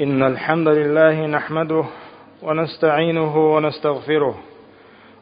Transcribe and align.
إن 0.00 0.22
الحمد 0.22 0.68
لله 0.68 1.26
نحمده 1.26 1.84
ونستعينه 2.42 3.54
ونستغفره 3.54 4.34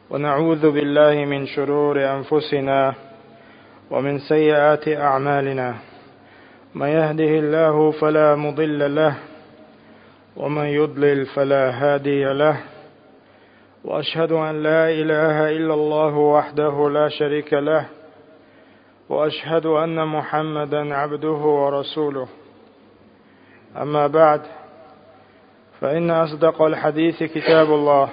ونعوذ 0.09 0.71
بالله 0.71 1.25
من 1.25 1.45
شرور 1.45 2.03
أنفسنا 2.03 2.93
ومن 3.91 4.19
سيئات 4.19 4.87
أعمالنا. 4.87 5.75
من 6.75 6.87
يهده 6.87 7.31
الله 7.39 7.91
فلا 7.91 8.35
مضل 8.35 8.95
له 8.95 9.15
ومن 10.37 10.65
يضلل 10.65 11.25
فلا 11.25 11.69
هادي 11.69 12.25
له. 12.25 12.57
وأشهد 13.83 14.31
أن 14.31 14.63
لا 14.63 14.89
إله 14.89 15.49
إلا 15.51 15.73
الله 15.73 16.15
وحده 16.17 16.89
لا 16.89 17.09
شريك 17.09 17.53
له 17.53 17.85
وأشهد 19.09 19.65
أن 19.65 20.07
محمدا 20.07 20.95
عبده 20.95 21.41
ورسوله. 21.61 22.27
أما 23.81 24.07
بعد 24.07 24.41
فإن 25.85 26.11
أصدق 26.11 26.61
الحديث 26.61 27.23
كتاب 27.23 27.67
الله 27.73 28.09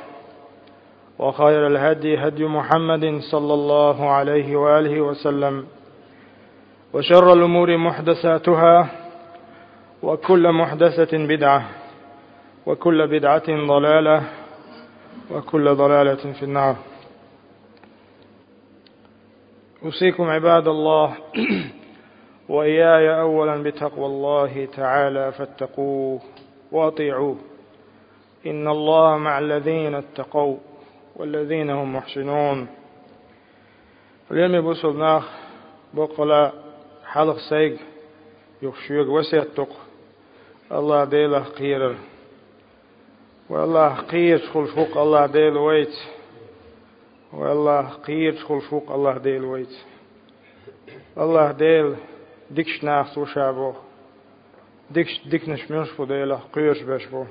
وخير 1.18 1.66
الهدي 1.66 2.18
هدي 2.18 2.44
محمد 2.44 3.20
صلى 3.30 3.54
الله 3.54 4.10
عليه 4.10 4.56
وآله 4.56 5.00
وسلم 5.00 5.66
وشر 6.92 7.32
الأمور 7.32 7.76
محدثاتها 7.76 8.88
وكل 10.02 10.52
محدثة 10.52 11.18
بدعة 11.26 11.68
وكل 12.66 13.06
بدعة 13.06 13.66
ضلالة 13.66 14.22
وكل 15.30 15.74
ضلالة 15.74 16.32
في 16.32 16.42
النار. 16.42 16.76
أوصيكم 19.84 20.24
عباد 20.24 20.68
الله 20.68 21.14
وإياي 22.48 23.20
أولا 23.20 23.62
بتقوى 23.62 24.06
الله 24.06 24.68
تعالى 24.76 25.32
فاتقوه 25.32 26.20
وأطيعوه. 26.72 27.36
إن 28.46 28.68
الله 28.68 29.16
مع 29.16 29.38
الذين 29.38 29.94
اتقوا 29.94 30.56
والذين 31.16 31.70
هم 31.70 31.96
محسنون. 31.96 32.66
اليوم 34.30 34.60
بوصل 34.60 34.98
ناخ 34.98 35.28
بقلا 35.94 36.52
حلق 37.04 37.38
سيق 37.48 37.78
يخشيق 38.62 39.10
وسيتق 39.10 39.68
الله 40.72 41.04
ديله 41.04 41.38
قيرر 41.38 41.96
والله 43.48 43.94
قير 43.94 44.38
خل 44.38 44.66
فوق 44.66 44.98
الله 44.98 45.26
ديل 45.26 45.56
ويت. 45.56 45.96
والله 47.32 47.88
قير 47.88 48.36
خل 48.36 48.60
فوق 48.60 48.92
الله 48.92 49.18
ديل 49.18 49.44
ويت. 49.44 49.76
الله 51.18 51.52
ديل 51.52 51.94
ديكش 52.50 52.84
ناخ 52.84 53.18
وشابو 53.18 53.72
ديكش 54.90 55.20
ديكنش 55.26 55.70
مش 55.70 55.92
بو 55.92 56.04
ديله 56.04 56.40
قيرش 56.52 56.82
باش 56.82 57.06
بو. 57.06 57.24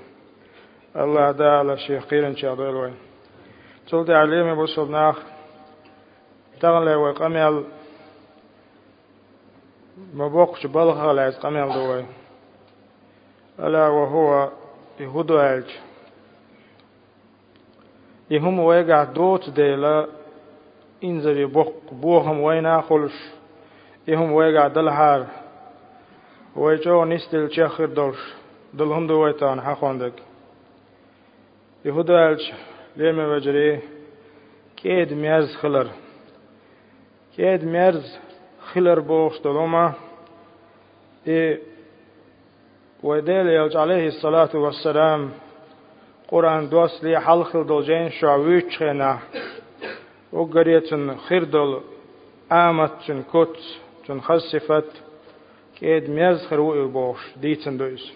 الله 0.96 1.32
دالا 1.32 1.76
شيخ 1.76 2.06
قيرن 2.06 2.36
شا 2.36 2.56
ديل 2.56 2.76
وين 2.76 2.96
تولد 3.88 4.12
عليم 4.12 4.56
بوصل 4.56 4.92
ناخ 4.92 5.18
تغلى 6.60 6.96
وقمل 6.96 7.64
ما 10.14 10.28
بوقش 10.28 10.66
بلغة 10.66 11.12
لا 11.12 11.30
قمل 11.30 11.74
دوي 11.74 12.06
ألا 13.60 13.88
وهو 13.88 14.50
يهودو 15.00 15.40
ألج 15.40 15.70
يهم 18.32 18.60
ويقع 18.60 19.04
دوت 19.04 19.50
ديلا 19.50 20.08
إنزل 21.04 21.38
يبق 21.38 21.74
بوهم 21.92 22.40
وين 22.40 22.66
آخلش 22.66 23.14
يهم 24.08 24.32
ويقع 24.32 24.68
دلهار 24.68 25.26
ويجو 26.56 27.06
نستل 27.06 27.52
شخر 27.52 27.86
دلش 27.86 28.34
دلهم 28.74 29.08
دو 29.08 29.24
ويتان 29.24 29.62
حخوندك 29.62 30.14
الش 31.86 32.52
ليم 32.98 33.20
وجري 33.20 33.80
كيد 34.78 35.14
ميرز 35.14 35.56
خلر 35.56 35.88
كيد 37.36 37.66
ميرز 37.66 38.18
خلر 38.74 39.00
بوش 39.00 39.40
دلوما 39.42 39.94
إيه 41.28 41.60
وديل 43.04 43.48
يلج 43.48 43.78
عليه 43.78 44.08
الصلاة 44.08 44.50
والسلام 44.54 45.32
قرآن 46.28 46.70
دوس 46.70 47.04
لي 47.04 47.22
حلق 47.22 47.58
دولجين 47.58 48.10
شعويت 48.10 48.72
خنا 48.74 49.20
وقريتن 50.32 51.18
خيردل 51.18 51.80
آمت 52.52 52.92
تن 53.08 53.24
كت 53.34 53.58
تن 54.08 54.22
خصفت 54.22 54.92
كيد 55.80 56.10
ميز 56.10 56.46
خروئي 56.48 56.86
بوش 56.86 57.20
ديتن 57.38 57.78
دويس 57.78 58.12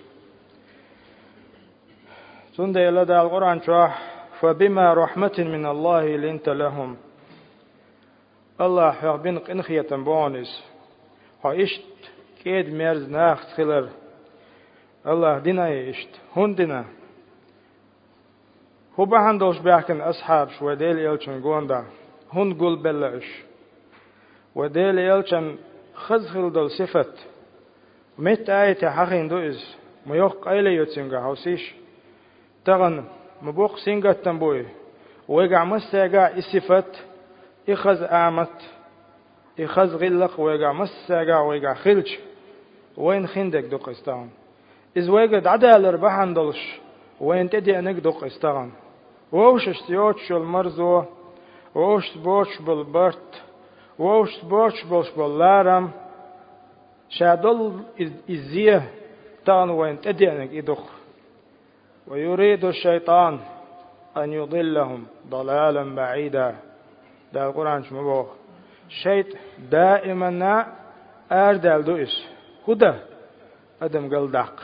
دي 2.60 2.90
لدى 2.90 3.22
القرآن 3.22 3.62
شوح 3.62 4.02
فبما 4.42 4.94
رحمة 4.94 5.36
من 5.38 5.66
الله 5.66 6.16
لنت 6.16 6.50
لهم. 6.50 6.98
الله 8.62 8.92
حبين 8.92 9.40
قنخية 9.40 9.88
بونس 9.92 10.64
هايشت 11.46 11.82
كيد 12.44 12.70
ميرز 12.74 13.10
ناخت 13.10 13.48
خلر. 13.48 13.90
الله 15.08 15.40
دينا 15.40 15.70
يشت 15.70 16.10
هون 16.38 16.56
دينا. 16.56 16.86
هو 19.00 19.06
بهندوش 19.06 19.60
بيحكن 19.60 20.02
أصحاب 20.02 20.50
شو 20.50 20.74
ديل 20.74 21.00
يلشن 21.00 21.42
قوندا 21.42 21.86
هون 22.32 22.54
قول 22.54 22.76
بلعش 22.84 23.44
وديل 24.56 25.00
يلشن 25.00 25.58
خزخل 25.94 26.52
دول 26.54 26.72
صفت. 26.72 27.28
مت 28.18 28.50
آية 28.50 28.90
حقين 28.90 29.28
دوئز 29.28 29.76
ما 30.06 30.16
يوق 30.16 30.50
قيلة 30.50 30.70
يتسنغا 30.70 31.20
هوسيش 31.20 31.76
تغن 32.66 33.04
مبوق 33.42 33.78
سنغا 33.78 34.12
تنبوي. 34.12 34.66
ويقع 35.28 35.64
مساقع 35.64 36.28
الصفت 36.28 37.06
إخذ 37.70 38.04
آمت. 38.04 38.62
إخذ 39.60 39.96
غلق 39.96 40.40
ويقع 40.40 40.72
مساقع 40.72 41.42
ويقع 41.42 41.74
خلج. 41.74 42.18
وين 42.98 43.28
خندك 43.28 43.64
دوق 43.64 43.90
إستغن؟ 43.90 44.30
إذ 44.98 45.10
ويقع 45.10 45.52
عدالر 45.52 45.96
بهندلش 45.96 46.80
وين 47.22 47.50
تدي 47.50 47.80
أنك 47.80 47.96
دوق 47.96 48.24
إستغن؟ 48.24 48.72
ووش 49.32 49.70
استيوتش 49.70 50.32
المرزو 50.32 51.04
ووش 51.76 52.18
بوش 52.18 52.62
بالبرت 52.62 53.44
ووش 54.00 54.44
بوش 54.44 54.84
بوش 54.84 55.12
باللارم 55.12 55.92
شادل 57.10 57.74
إزيه 58.30 58.90
تان 59.46 59.70
وين 59.70 60.02
تدينك 60.02 60.54
إدخ 60.54 60.95
ويريد 62.08 62.66
الشيطان 62.66 63.40
أن 64.18 64.34
يضلهم 64.34 65.06
ضلالا 65.30 65.96
بعيدا. 65.96 66.56
ده 67.34 67.48
القرآن 67.48 67.84
شمبوه 67.84 68.28
شيط 68.90 69.26
دائما 69.72 70.66
أردال 71.32 71.84
دوئس 71.84 72.26
هدى 72.68 72.94
أدم 73.82 74.16
قل 74.16 74.32
داق. 74.32 74.56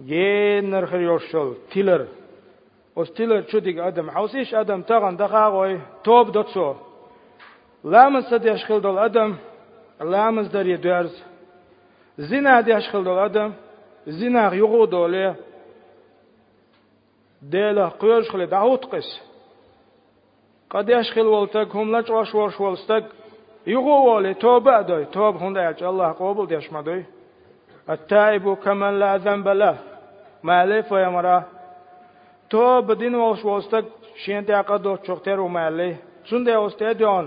جين 0.00 0.70
نرخر 0.70 1.00
يوشل 1.00 1.54
تيلر 1.72 2.06
وستيلر 2.96 3.40
تشوديك 3.40 3.78
أدم 3.78 4.10
حوسيش 4.10 4.54
أدم 4.54 4.82
تغن 4.82 5.16
دقاغوي 5.16 5.78
توب 6.04 6.32
دوتسو 6.32 6.74
لامس 7.84 8.34
دي 8.34 8.54
أشخل 8.54 8.80
دول 8.80 8.98
أدم. 8.98 9.36
لامس 10.00 10.46
در 10.48 10.66
يدوارز 10.66 11.22
زنا 12.18 12.60
دي 12.60 12.76
أشخل 12.76 13.04
دول 13.04 13.18
أدم. 13.18 13.52
زنا 14.06 14.54
يغو 14.54 14.84
دولي 14.84 15.34
დელა 17.52 17.86
ყიორშხლე 18.00 18.46
დაუტყეს 18.54 19.08
ყადიაშხილვალთა 20.72 21.62
ქომლა 21.72 22.00
ჭვაშვარშვალსთა 22.08 22.96
იღოვალე 23.74 24.32
თობა 24.42 24.76
დოი 24.88 25.04
თობ 25.14 25.34
ხუნდა 25.40 25.62
აჭ 25.70 25.80
ალლაჰ 25.88 26.12
ყობულ 26.18 26.46
დიაშმადოი. 26.50 27.02
ათაიბუ 27.94 28.52
კამან 28.64 28.94
ლა 29.00 29.10
ზამბალა 29.24 29.72
მალე 30.46 30.78
ფოიამარა. 30.88 31.36
თობ 32.50 32.86
დინ 33.00 33.14
ვალშვალსთა 33.20 33.78
შენდე 34.22 34.52
აყადო 34.60 34.92
ჩოხტერუ 35.06 35.46
მალე 35.56 35.88
ჩუნდე 36.26 36.52
ოსტედიონ 36.66 37.26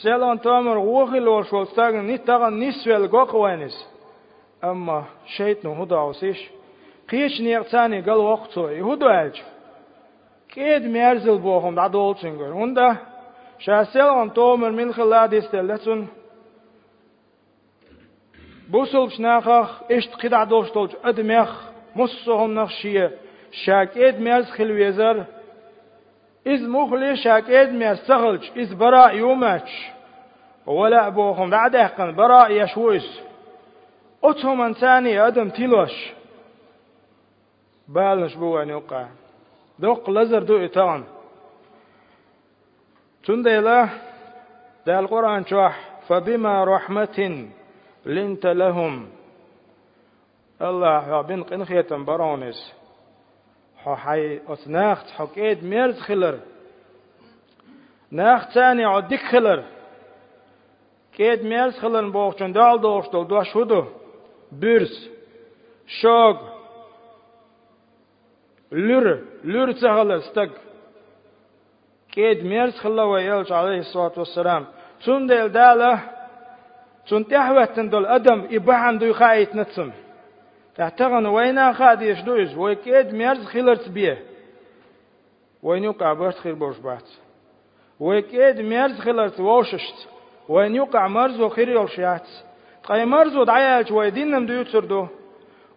სელონ 0.00 0.36
თომურ 0.44 0.78
უხილ 0.98 1.26
ვალშვალსთა 1.32 1.84
ნიტაგან 2.10 2.54
ნისველ 2.62 3.04
გოყვენის 3.14 3.76
ამა 4.68 4.98
შეიტნო 5.34 5.70
ჰუდაუსიშ 5.78 6.38
الچ 9.24 9.42
كيد 10.54 10.84
ميرزل 10.86 11.38
بوهم 11.38 11.74
دعد 11.74 11.94
أولتشنجر 11.94 12.52
وندا 12.52 12.96
شاسيل 13.58 14.30
تومر 14.30 14.70
من 14.70 14.92
خلال 14.92 15.30
ديستلتون 15.30 16.08
بوسل 18.68 19.06
بشناخخ 19.06 19.82
اشت 19.90 20.14
قدع 20.14 20.44
دوشتولج 20.44 20.92
ادمخ 21.04 21.50
مصهم 21.96 22.54
نخشيه 22.54 23.10
شاكيد 23.52 24.20
ميرز 24.20 24.50
خلويزر 24.50 25.24
إز 26.46 26.62
مخلي 26.62 27.16
شاكيد 27.16 27.68
ميرز 27.68 27.98
سغلش 27.98 28.50
إز 28.56 28.72
براء 28.72 29.16
يوماتش 29.16 29.90
ولا 30.66 31.06
أبوهم 31.06 31.50
بعد 31.50 31.76
أحقن 31.76 32.14
براء 32.14 32.50
يشويس 32.50 33.20
أتهم 34.24 34.60
إنساني 34.60 35.26
أدم 35.26 35.48
تلوش 35.50 36.12
بالنش 37.88 38.34
بو 38.34 38.58
ان 38.58 38.68
يوقع. 38.68 39.06
دوق 39.78 40.10
لزر 40.10 40.42
دو 40.42 40.64
اتان 40.64 41.04
تنديلا 43.24 43.88
ده 44.86 44.98
القرآن 44.98 45.46
شوح 45.46 46.00
فبما 46.08 46.64
رحمة 46.64 47.48
لنت 48.06 48.46
لهم. 48.46 49.08
الله 50.62 51.22
بن 51.22 51.42
قنخية 51.42 51.86
برونس. 51.90 52.74
حي 53.76 54.40
أثناخت 54.48 55.10
حكيد 55.10 55.64
ميرز 55.64 56.00
خلر. 56.00 56.40
ناخت 58.10 58.50
ثاني 58.50 58.84
عدك 58.84 59.20
خلر. 59.32 59.64
كيد 61.12 61.44
ميرز 61.44 61.78
خلر 61.78 62.08
بوخشن 62.10 62.52
دال 62.52 62.80
دوش 62.80 63.08
دول 63.08 63.28
دوش 63.28 63.56
هدو 63.56 63.84
بيرس 64.52 65.10
شوق. 65.86 66.53
لور 68.72 69.18
لور 69.44 69.72
تغلر 69.72 70.16
استق 70.16 70.50
كيد 72.12 72.44
ميرز 72.44 72.76
خلا 72.76 73.02
ويلش 73.02 73.52
عليه 73.52 73.78
الصلاة 73.78 74.12
والسلام 74.16 74.66
تون 75.04 75.26
ديل 75.26 75.48
دالة 75.48 76.00
تون 77.08 77.26
تحوتن 77.28 77.88
دول 77.88 78.06
أدم 78.06 78.48
إبحان 78.50 78.98
دو 78.98 79.12
خايت 79.12 79.54
نتسم 79.56 79.90
تحتغن 80.76 81.26
وينا 81.26 81.72
خادي 81.72 82.04
يشدوز 82.08 82.56
ويكيد 82.56 83.14
ميرز 83.14 83.44
خلرت 83.46 83.88
بيه 83.88 84.22
وين 85.62 85.84
يقع 85.84 86.12
برت 86.12 86.38
خير 86.38 86.54
بوش 86.54 86.78
بات 86.78 87.08
ويكيد 88.00 88.60
ميرز 88.60 89.00
خلرت 89.00 89.40
ووششت 89.40 90.08
وين 90.48 90.74
يقع 90.74 91.08
مرز 91.08 91.40
وخير 91.40 91.68
يولشيات 91.68 92.26
تقاي 92.82 93.04
مرز 93.04 93.36
ودعيالش 93.36 93.90
ويدينم 93.90 94.46
دو 94.46 94.52
يتسر 94.52 94.84
دو 94.84 95.06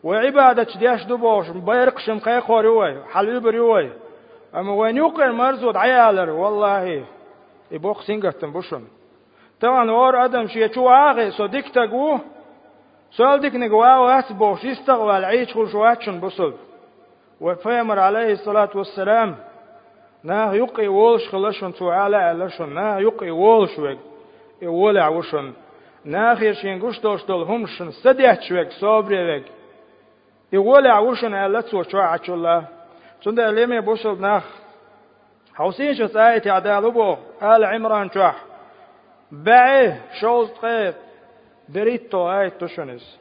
وعبادة 0.08 0.68
دياش 0.80 1.04
دو 1.04 1.18
بوش 1.18 1.50
بيرقشم 1.50 2.20
خي 2.20 2.40
خوري 2.42 2.68
وي 2.68 3.04
حلوي 3.14 3.40
بري 3.40 3.60
وي. 3.60 3.90
أما 4.56 4.72
وين 4.74 4.98
يقع 4.98 5.32
مرز 5.32 5.64
ودعيالر 5.64 6.30
والله. 6.30 7.04
يبوخ 7.72 8.02
سينغرتن 8.02 8.52
بوشن 8.52 8.84
طبعا 9.62 9.92
ور 9.92 10.26
أدم 10.26 10.48
شي 10.48 10.74
شو 10.74 10.88
عاغي 10.88 11.32
سو 11.32 11.46
ديك 11.46 11.70
تقوه 11.70 12.20
سؤال 13.12 13.40
ديك 13.40 13.56
نقوا 13.56 13.96
واس 13.96 14.32
بوش 14.32 14.64
يستغوى 14.64 15.18
العيش 15.18 15.54
خل 15.54 15.70
شواتشن 15.72 16.20
بصل 16.20 16.54
وفيمر 17.42 18.00
عليه 18.00 18.32
الصلاة 18.34 18.70
والسلام 18.76 19.36
نا 20.24 20.54
يقي 20.54 20.88
وولش 20.88 21.30
خلشن 21.30 21.74
تعالى 21.74 22.18
علشن 22.18 22.70
نا 22.74 23.00
يقي 23.00 23.30
وولش 23.32 23.80
ويك 23.80 24.00
يولع 24.62 25.08
وشن 25.08 25.54
نا 26.06 26.36
خيرشين 26.36 26.82
قش 26.86 27.00
دوش 27.00 27.26
دول 27.26 27.44
همشن 27.44 27.92
سديح 27.92 28.42
شويك 28.42 28.70
صبري 28.72 29.44
ويك 30.54 30.54
يولع 30.54 31.00
وشن 31.00 31.34
على 31.34 31.62
تو 31.62 31.84
شو 31.84 31.98
عشلا 31.98 32.64
تند 33.24 33.40
ليمي 33.40 33.80
بوصل 33.80 34.22
ناخ 34.22 34.44
حوسين 35.56 35.96
شو 35.96 36.08
سايت 36.08 36.48
عدالو 36.48 36.92
بو 36.92 37.18
آل 37.42 37.66
عمران 37.66 38.10
شوح 38.12 38.36
بعه 39.32 39.98
شوز 40.22 40.50
قيب 40.50 40.94
بريتو 41.70 42.32
آية 42.32 42.50
تشنس 42.50 43.20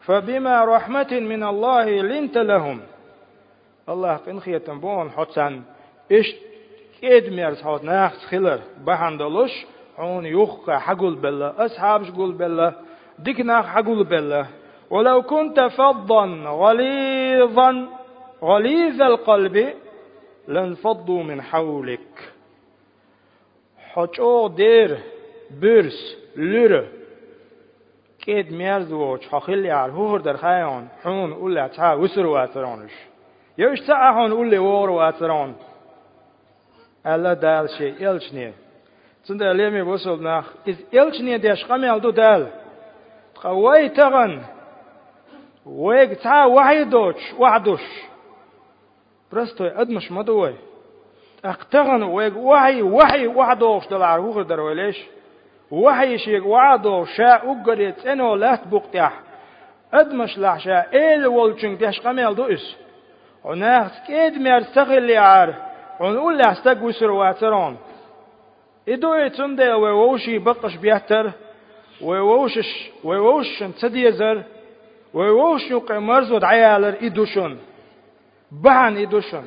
فبما 0.00 0.64
رحمة 0.64 1.12
من 1.12 1.42
الله 1.42 1.84
لنت 1.90 2.38
لهم 2.38 2.80
الله 3.88 4.16
قنخية 4.16 4.58
تنبون 4.58 5.10
حتسان 5.10 5.62
إش 6.12 6.34
كيد 7.00 7.32
ميرس 7.32 7.62
حوت 7.62 7.84
ناخس 7.84 8.24
خلر 8.26 8.60
بحندلوش 8.86 9.66
عون 9.98 10.26
يخ 10.26 10.70
حقول 10.70 11.14
بالله 11.14 11.54
أصحابش 11.58 12.10
قول 12.10 12.32
بالله 12.32 12.72
ديك 13.18 13.40
ناخ 13.40 13.66
حقول 13.66 14.04
بالله 14.04 14.46
ولو 14.92 15.22
كنت 15.22 15.60
فظا 15.60 16.26
غليظا 16.46 17.88
غليظ 18.42 19.02
القلب 19.02 19.74
لانفضوا 20.48 21.22
من 21.22 21.42
حولك. 21.42 22.32
حجو 23.92 24.48
دير 24.48 24.98
برس 25.60 26.16
لره 26.36 26.88
كيد 28.20 28.52
ميرزوش 28.52 29.28
حخيل 29.28 29.66
يعر 29.66 29.90
هور 29.90 30.20
در 30.20 30.36
خيان 30.36 30.88
حون 31.02 31.32
أولا 31.32 31.66
تا 31.66 31.92
وسر 31.92 32.26
واترانش. 32.26 32.92
يوش 33.58 33.80
تا 33.80 33.94
حون 33.94 34.30
أولا 34.30 34.58
وور 34.58 34.90
واتران. 34.90 35.54
ألا 37.06 37.32
دال 37.32 37.70
شيء 37.70 38.10
إلشني 38.10 38.52
تند 39.26 39.42
أليمي 39.42 39.82
بوصل 39.82 40.22
ناخ. 40.22 40.52
إذ 40.68 40.76
إلشني 40.94 41.38
ديش 41.38 41.64
قمي 41.64 41.90
ألدو 41.90 42.10
دال. 42.10 42.46
تقوي 43.34 43.88
تغن. 43.88 44.42
تا 46.22 46.44
وحي 46.44 46.84
دوش 46.84 47.32
وعدوش 47.38 47.82
برستو 49.32 49.64
أدمش 49.64 50.12
مدوي 50.12 50.54
اقتغن 51.44 52.02
ويك 52.02 52.36
وحي 52.36 52.82
وحي 52.82 53.26
وعدوش 53.26 53.88
دل 53.88 54.02
عرهوغ 54.02 54.42
درويليش 54.42 55.04
وحي 55.70 56.18
شيك 56.18 56.46
وعدو 56.46 57.04
شاء 57.04 57.52
أقريت 57.52 58.06
إنو 58.06 58.34
لا 58.34 58.56
تبقتح 58.56 59.20
أدمش 59.92 60.38
لحشا 60.38 60.84
إيل 60.94 61.26
والچنك 61.26 61.78
تيش 61.78 62.00
قميل 62.00 62.34
دو 62.34 62.44
إس 62.44 62.76
وناخت 63.44 64.06
كيد 64.06 64.38
مير 64.38 64.62
سخل 64.62 65.06
لعار 65.06 65.54
ونقول 66.00 66.38
له 66.38 66.52
استق 66.52 66.82
وسر 66.82 67.10
واترون 67.10 67.76
إدو 68.88 69.14
يتم 69.14 69.56
دي 69.56 69.72
ويوشي 69.72 70.38
بقش 70.38 70.76
بيهتر 70.76 71.30
ويوشش 72.02 72.90
ويوش 73.04 73.64
تديزر 73.80 74.42
ويوش 75.14 75.70
يقع 75.70 75.98
مرزود 75.98 76.44
عيالر 76.44 76.96
إدوشن 77.06 77.56
بحن 78.52 78.96
إدوشن 78.96 79.44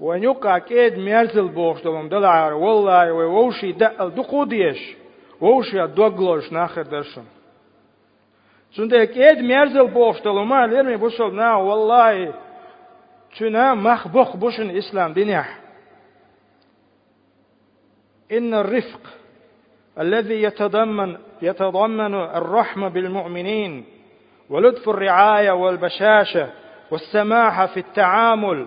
ونيوقع 0.00 0.58
كيد 0.58 0.98
ميرزل 0.98 1.48
بوش 1.48 1.82
دلهم 1.82 2.08
دلعار 2.08 2.54
والله 2.54 3.12
ووشي 3.12 3.72
دقل 3.72 4.10
دقوديش 4.10 4.96
ووشي 5.40 5.86
دوغلوش 5.86 6.52
ناخر 6.52 6.82
درشن 6.82 7.24
Sunde 8.76 9.04
كيد 9.04 9.38
ميرزل 9.38 9.86
بوش 9.86 10.20
دلهم 10.20 10.48
ما 10.48 10.66
ليرمي 10.66 10.96
بوشل 10.96 11.34
نا 11.34 11.56
والله 11.56 12.34
تنا 13.38 13.74
مخبخ 13.74 14.36
بوشن 14.36 14.76
إسلام 14.76 15.12
دينيح 15.12 15.58
إن 18.32 18.54
الرفق 18.54 19.00
الذي 19.98 20.42
يتضمن 20.42 21.18
يتضمن 21.42 22.14
الرحمة 22.14 22.88
بالمؤمنين 22.88 23.84
ولطف 24.52 24.88
الرعاية 24.88 25.50
والبشاشة 25.50 26.48
والسماحة 26.90 27.66
في 27.66 27.76
التعامل. 27.80 28.66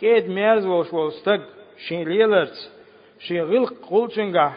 كيد 0.00 0.28
ميرز 0.28 0.66
وش 0.66 0.92
وستق 0.92 1.40
شين 1.88 2.08
ليلرز 2.08 2.70
شين 3.18 3.42
غلق 3.42 3.72
قولشنگا 3.90 4.52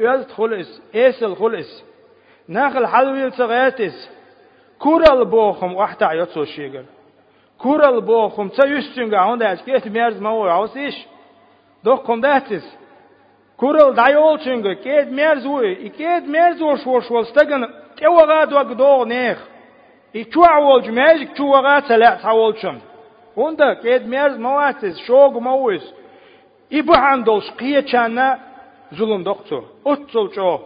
يز 0.00 0.32
خلص 0.32 0.82
إيسل 0.94 1.36
خلص 1.36 1.84
ناخل 2.48 2.86
حلويل 2.86 3.32
تغياتس 3.32 4.10
كورال 4.78 5.24
بوخم 5.24 5.74
وحتا 5.74 6.12
يتسو 6.12 6.44
شيغر. 6.44 6.84
كورال 7.58 8.00
بوخم 8.00 8.48
تا 8.48 8.66
يشتنگا 8.66 9.18
هنداش 9.18 9.62
كيد 9.62 9.92
ميرز 9.92 10.20
ما 10.20 10.28
هو 10.28 10.48
عوسيش. 10.48 11.06
دوخم 11.84 12.20
داتس. 12.20 12.76
كورال 13.56 13.94
دايولشنگا 13.94 14.72
كيد 14.72 15.12
ميرز 15.12 15.46
وي 15.46 15.88
كيد 15.88 16.28
ميرز 16.28 16.62
وش 16.62 16.86
وش 16.86 17.10
وستقن 17.10 17.68
توغاد 17.96 18.52
وقدوغ 18.52 19.04
نيخ. 19.04 19.38
يتوع 20.14 20.58
ولج 20.58 20.90
ماجك 20.90 21.36
توغاد 21.36 21.84
سلاع 21.84 22.14
تاولشن 22.14 22.78
Onda 23.36 23.72
كيد 23.82 24.06
ميرز 24.06 24.36
مواتز 24.36 24.98
شوق 25.06 25.36
موز 25.38 25.94
إبهان 26.72 27.24
دولش 27.24 27.50
قية 27.50 27.80
چانا 27.80 28.38
ظلم 28.94 29.22
دقتو 29.22 29.62
أتسل 29.86 30.28
چو 30.34 30.58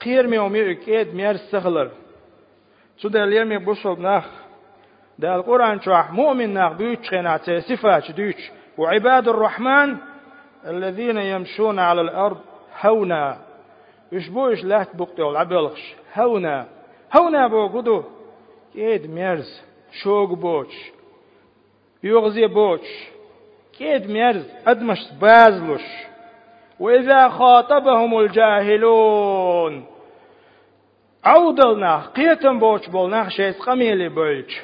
قير 0.00 0.26
ميومي 0.26 0.74
كيد 0.74 1.14
ميرز 1.14 1.40
سخلر 1.50 1.90
سو 2.96 3.08
در 3.08 3.24
ليرمي 3.24 3.58
بوصل 3.58 4.02
ناخ 4.02 4.24
ده 5.18 5.34
القرآن 5.34 5.80
شوح 5.80 6.10
مؤمن 6.12 6.54
ناخ 6.54 6.72
بيوش 6.72 7.10
خينات 7.10 7.50
صفات 7.50 8.10
ديوش 8.10 8.50
وعباد 8.78 9.28
الرحمن 9.28 9.96
الذين 10.66 11.18
يمشون 11.18 11.78
على 11.78 12.00
الأرض 12.00 12.38
هونا 12.80 13.38
يشبوش 14.12 14.64
لا 14.64 14.82
تبقتي 14.84 15.22
والعبلخش 15.22 15.94
هونا 16.14 16.66
هونا 17.16 17.46
بو 17.46 17.66
قدو 17.68 18.04
كيد 18.74 19.10
ميرز 19.10 19.60
شوق 19.92 20.32
بوش 20.32 20.74
يغزي 22.02 22.46
بوش 22.46 22.88
كيد 23.78 24.10
ميرز 24.10 24.44
أدمش 24.66 24.98
بازلوش 25.20 25.84
وإذا 26.80 27.28
خاطبهم 27.28 28.18
الجاهلون 28.18 29.86
عودلنا 31.24 31.96
قيتم 32.16 32.58
بوش 32.58 32.88
بولنا 32.88 33.28
شيس 33.28 33.58
قميلي 33.58 34.08
بوش 34.08 34.60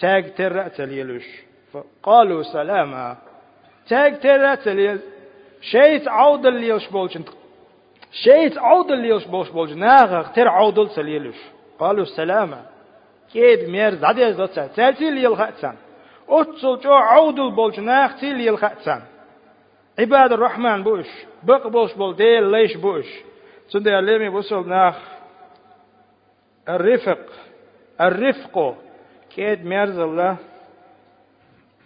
تاج 0.00 0.34
ترأت 0.34 0.80
ليلوش 0.80 1.26
فقالوا 1.72 2.42
سلاما 2.42 3.16
تاج 3.88 4.20
ترأت 4.20 4.68
ليل 4.68 5.00
شيس 5.60 6.08
عودل 6.08 6.52
ليلش 6.52 6.88
بولش 6.88 7.18
شيس 8.12 8.58
عودل 8.58 8.98
ليلش 8.98 9.24
بولش 9.24 9.48
بولش 9.48 9.72
ناغ 9.72 10.32
تر 10.32 10.48
عودل 10.48 10.90
سليلوش 10.90 11.36
قالوا 11.78 12.04
سلاما 12.04 12.71
كيد 13.32 13.68
ميرز 13.68 14.04
عدي 14.04 14.32
زوتسا 14.32 14.66
تالتي 14.66 15.10
ليل 15.10 15.36
خاتسان 15.36 15.74
أتصل 16.28 16.80
جو 16.80 16.92
عود 16.92 17.38
البولج 17.38 17.80
ناخ 17.80 18.20
تيلي 18.20 18.50
الخاتسان 18.50 19.02
عباد 19.98 20.32
الرحمن 20.32 20.82
بوش 20.82 21.06
بق 21.42 21.66
بوش 21.66 21.94
بول 21.94 22.16
ديل 22.16 22.50
ليش 22.50 22.76
بوش 22.76 23.06
سندي 23.68 23.90
علمي 23.90 24.28
بوصل 24.28 24.68
ناخ 24.68 24.96
الرفق 26.68 27.18
الرفق 28.00 28.76
كيد 29.34 29.64
ميرز 29.64 29.98
الله 29.98 30.36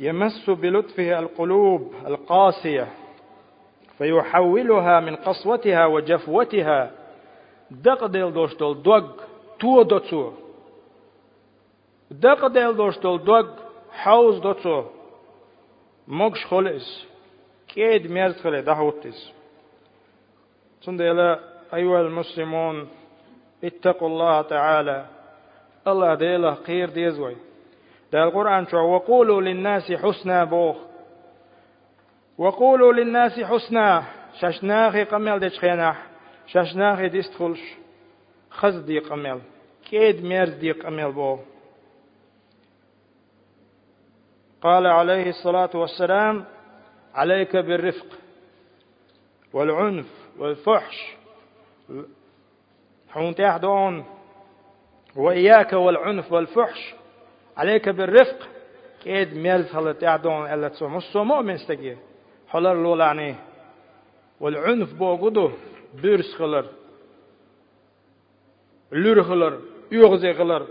يمس 0.00 0.50
بلطفه 0.50 1.19
القلوب 1.19 1.95
القاسية 2.07 2.88
فيحولها 3.99 5.00
من 5.00 5.17
قسوتها 5.17 5.87
وجفوتها 5.87 6.91
دق 7.71 8.07
ديل 8.07 8.33
دوشتول 8.33 8.83
دوغ 8.83 9.05
تو 9.61 9.83
دوتسو 9.83 10.33
دق 12.11 12.47
ديل 12.47 12.77
دوشتول 12.77 13.25
دوغ 13.25 13.47
حوز 13.93 14.39
دوتسو 14.41 14.85
مغش 16.09 16.47
خلص 16.47 17.05
كيد 17.69 18.11
ميرز 18.11 18.41
خلي 18.41 18.63
دهوتس 18.63 19.33
سندلا 20.81 21.39
أيها 21.75 22.01
المسلمون 22.01 22.89
اتقوا 23.65 24.09
الله 24.09 24.43
تعالى 24.43 25.07
الله 25.87 26.15
ديلا 26.15 26.55
خير 26.55 26.89
ديزوي 26.91 27.37
ده 28.13 28.25
القرآن 28.25 28.67
شو 28.67 28.77
وقولوا 28.79 29.41
للناس 29.41 29.93
حسنا 29.93 30.45
بوخ 30.45 30.77
وقولوا 32.39 32.93
للناس 32.93 33.41
حسنا 33.41 34.03
ششناخي 34.41 35.05
قمل 35.05 35.39
ديش 35.41 35.59
خيناح 35.59 36.07
ششناخي 36.47 37.09
ديستخلش 37.09 37.61
خز 38.51 38.77
دي 38.77 38.99
قمل 38.99 39.41
كيد 39.91 40.25
ميرز 40.25 40.55
دي 40.55 40.73
قمل 40.73 41.13
بو 41.13 41.39
قال 44.67 44.87
عليه 44.87 45.29
الصلاة 45.29 45.71
والسلام 45.75 46.45
عليك 47.15 47.57
بالرفق 47.57 48.07
والعنف 49.53 50.07
والفحش 50.39 51.17
حون 53.11 53.35
تحدون 53.35 54.05
وإياك 55.17 55.73
والعنف 55.73 56.33
والفحش. 56.33 56.95
عليك 57.57 57.89
بالرفق 57.89 58.49
كيد 59.03 59.37
ميرز 59.37 59.77
هلا 59.77 59.93
تعدون 59.93 60.47
ألا 60.53 60.69
تسوم. 60.69 60.97
السو 60.97 61.25
مؤمن 61.25 61.55
استجي 61.55 61.97
حلر 62.49 62.75
لولعني 62.75 63.35
والعنف 64.41 64.95
بوغدو 64.95 65.51
بيرس 66.03 66.35
خلر 66.35 66.67
لور 68.93 69.23
خلر 69.23 69.61
يغزي 69.93 70.35
خلر 70.35 70.67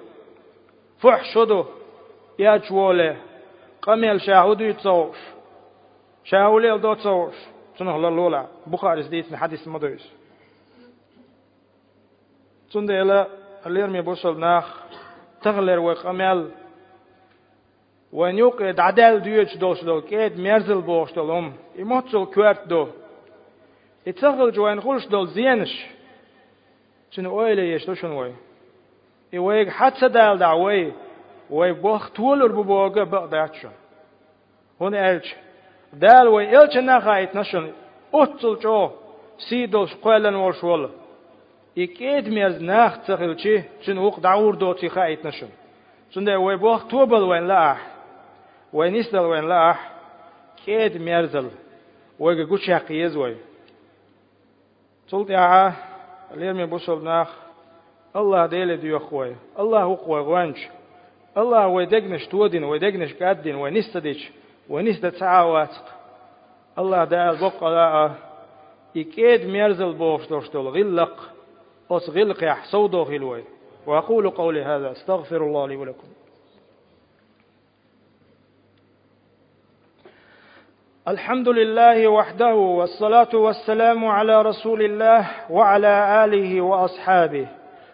فحش 1.00 1.38
دو 1.38 1.66
يا 2.40 2.58
جوله 2.58 3.18
قميل 3.86 4.22
شاهدو 4.22 4.64
يتصوش 4.64 5.18
شاولي 6.24 6.78
دو 6.78 6.94
تصوش 6.94 7.36
تنه 7.78 7.98
لولا 7.98 8.48
بخاري 8.68 9.04
سديت 9.04 9.36
حديث 9.36 9.68
مدويس 9.68 10.12
تندela 12.72 13.28
اللير 13.66 13.88
مي 13.88 14.02
بوصل 14.02 14.40
ناخ. 14.40 14.84
تغلر 15.42 15.80
وقمل 15.80 16.52
وين 18.14 18.38
يقعد 18.38 18.80
عدال 18.80 19.22
ديوش 19.22 19.58
دوش 19.58 19.84
دو 19.84 20.02
كيد 20.02 20.40
مرزل 20.40 20.82
بوش 20.82 21.14
دولهم 21.14 21.54
يموتسل 21.76 22.26
كوارت 22.26 22.68
دو. 22.68 22.88
يتسغل 24.08 24.52
جوين 24.52 24.82
خلش 24.82 25.08
دول 25.08 25.28
زينش. 25.28 25.86
شنو 27.12 27.30
أويلي 27.40 27.72
يشتو 27.72 27.94
شنو 27.94 28.22
وي؟ 28.22 28.34
يويق 29.34 29.70
حتى 29.70 30.08
دال 30.08 30.38
دعوي. 30.38 30.92
وي 31.50 31.72
بوخ 31.74 32.10
تولر 32.12 32.48
ببوغا 32.48 33.04
بقداتشو 33.04 33.70
هون 34.82 34.96
الش 34.96 35.36
دال 35.94 36.28
وي 36.28 36.64
الش 36.64 36.78
نخايت 36.78 37.36
نشن 37.36 37.72
اوتسل 38.14 38.60
جو 38.60 38.90
سيدوش 39.50 39.96
قوالن 39.96 40.36
ورشول 40.36 40.90
يكيد 41.78 42.30
ميز 42.30 42.62
ناخ 42.62 42.98
تخلشي 43.08 43.64
شن 43.82 43.98
وق 43.98 44.20
دعور 44.20 44.56
دوتي 44.56 44.90
خايت 44.90 45.26
نشن 45.28 45.50
شن 46.12 46.24
ده 46.26 46.40
وي 46.40 46.56
بوخ 46.56 46.88
توبل 46.88 47.24
وين 47.24 47.48
لاح 47.48 47.88
وين 48.74 48.96
يسدل 48.96 49.20
وين 49.20 49.48
لاح 49.50 49.92
كيد 50.66 50.98
ميرزل 50.98 51.50
ويجا 52.20 52.46
قوش 52.50 52.70
يقيز 52.70 53.18
وي 53.18 53.36
تلت 55.10 55.30
يا 55.30 55.74
اليوم 56.34 56.66
بوصل 56.66 57.04
ناخ. 57.04 57.46
الله 58.16 58.46
ديل 58.46 58.78
ديو 58.78 59.00
خوي 59.00 59.36
الله 59.60 59.98
قوي 59.98 60.20
غوانش 60.22 60.68
الله 61.38 61.68
ويدقنش 61.68 62.28
تودين 62.28 62.64
ويدقنش 62.64 63.14
قادين 63.14 63.56
ونستديش 63.56 64.32
ونستد 64.70 65.14
سعوات 65.14 65.76
الله 66.80 67.04
دال 67.04 67.38
بقى 67.38 67.72
لا 67.72 68.12
يكيد 68.96 69.46
ميرزل 69.46 69.94
بوش 69.94 70.28
دوشتول 70.28 70.68
غلق. 70.68 71.32
أصغلق 71.92 72.44
يحصودو 72.44 73.04
غلوي. 73.04 73.44
وأقول 73.88 74.30
قولي 74.30 74.64
هذا 74.64 74.92
أستغفر 74.92 75.38
الله 75.38 75.68
لي 75.68 75.76
ولكم. 75.76 76.08
الحمد 81.08 81.48
لله 81.50 82.08
وحده 82.08 82.56
والصلاة 82.56 83.36
والسلام 83.36 84.06
على 84.06 84.42
رسول 84.42 84.82
الله 84.82 85.28
وعلى 85.50 86.26
آله 86.26 86.62
وأصحابه 86.62 87.48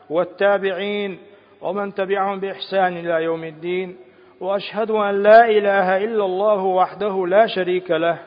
والتابعين 0.09 1.19
ومن 1.61 1.93
تبعهم 1.93 2.39
بإحسان 2.39 2.97
إلى 2.97 3.23
يوم 3.23 3.43
الدين 3.43 3.97
وأشهد 4.39 4.91
أن 4.91 5.23
لا 5.23 5.45
إله 5.49 5.97
إلا 5.97 6.25
الله 6.25 6.63
وحده 6.63 7.27
لا 7.27 7.47
شريك 7.47 7.91
له 7.91 8.19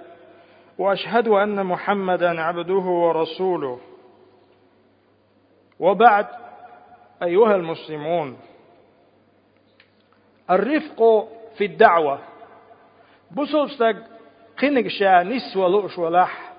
وأشهد 0.79 1.29
أن 1.29 1.67
محمدا 1.67 2.41
عبده 2.41 2.75
ورسوله. 2.75 3.81
وبعد 5.81 6.27
أيها 7.23 7.55
المسلمون 7.57 8.37
الرفق 10.51 11.29
في 11.59 11.65
الدعوة. 11.65 12.19
بسوستك 13.31 13.97
قنق 14.63 14.89
شا 14.89 15.23
نسوة 15.23 15.69
لؤش 15.69 15.99
ولح 15.99 16.53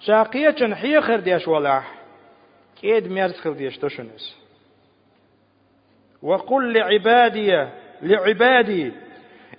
شا 0.00 0.22
قيتشن 0.22 0.74
حيخر 0.74 1.20
ديش 1.20 1.48
ولح 1.48 1.94
كيد 2.80 3.08
ميرسخل 3.08 3.54
ديش 3.54 3.78
تشنس. 3.78 4.47
وقل 6.22 6.72
لعبادي 6.72 7.66
لعبادي 8.02 8.92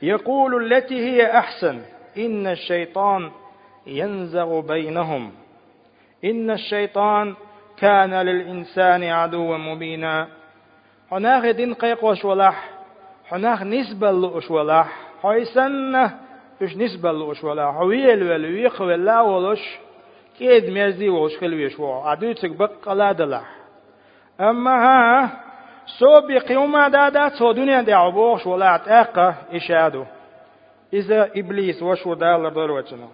يقول 0.01 0.73
التي 0.73 0.95
هي 0.95 1.37
أحسن 1.37 1.81
إن 2.17 2.47
الشيطان 2.47 3.31
ينزغ 3.87 4.59
بينهم. 4.59 5.31
إن 6.25 6.51
الشيطان 6.51 7.35
كان 7.77 8.13
للإنسان 8.13 9.03
عدوا 9.03 9.57
مبينا. 9.57 10.27
هناك 11.11 11.45
دين 11.45 11.73
قيق 11.73 12.03
وشولح 12.03 12.69
هناك 13.31 13.61
نسبة 13.61 14.11
لأشولح 14.11 14.97
هايسنة 15.23 16.19
إش 16.61 16.77
نسبة 16.77 17.11
لأشولح 17.11 17.65
هويل 17.65 18.23
ولويق 18.23 18.81
ولا 18.81 19.21
ولش 19.21 19.79
كيد 20.37 20.69
ميزي 20.69 21.09
وش 21.09 21.37
خلويش 21.37 21.79
وو 21.79 21.93
عدوتك 22.01 22.49
بق 22.49 22.93
لا 22.93 23.11
دلح. 23.11 23.55
أما 24.39 24.71
ها 24.71 25.48
سو 25.97 26.21
بقيوم 26.27 26.87
دادا 26.87 27.29
سو 27.29 27.51
دنيا 27.51 27.81
دي 27.81 27.93
عبوش 27.93 28.47
ولا 28.47 28.69
عتاقة 28.69 29.35
إشادو. 29.51 30.05
إذا 30.93 31.31
إبليس 31.35 31.83
وشو 31.83 32.13
دالر 32.13 32.49
دروتنا 32.49 33.07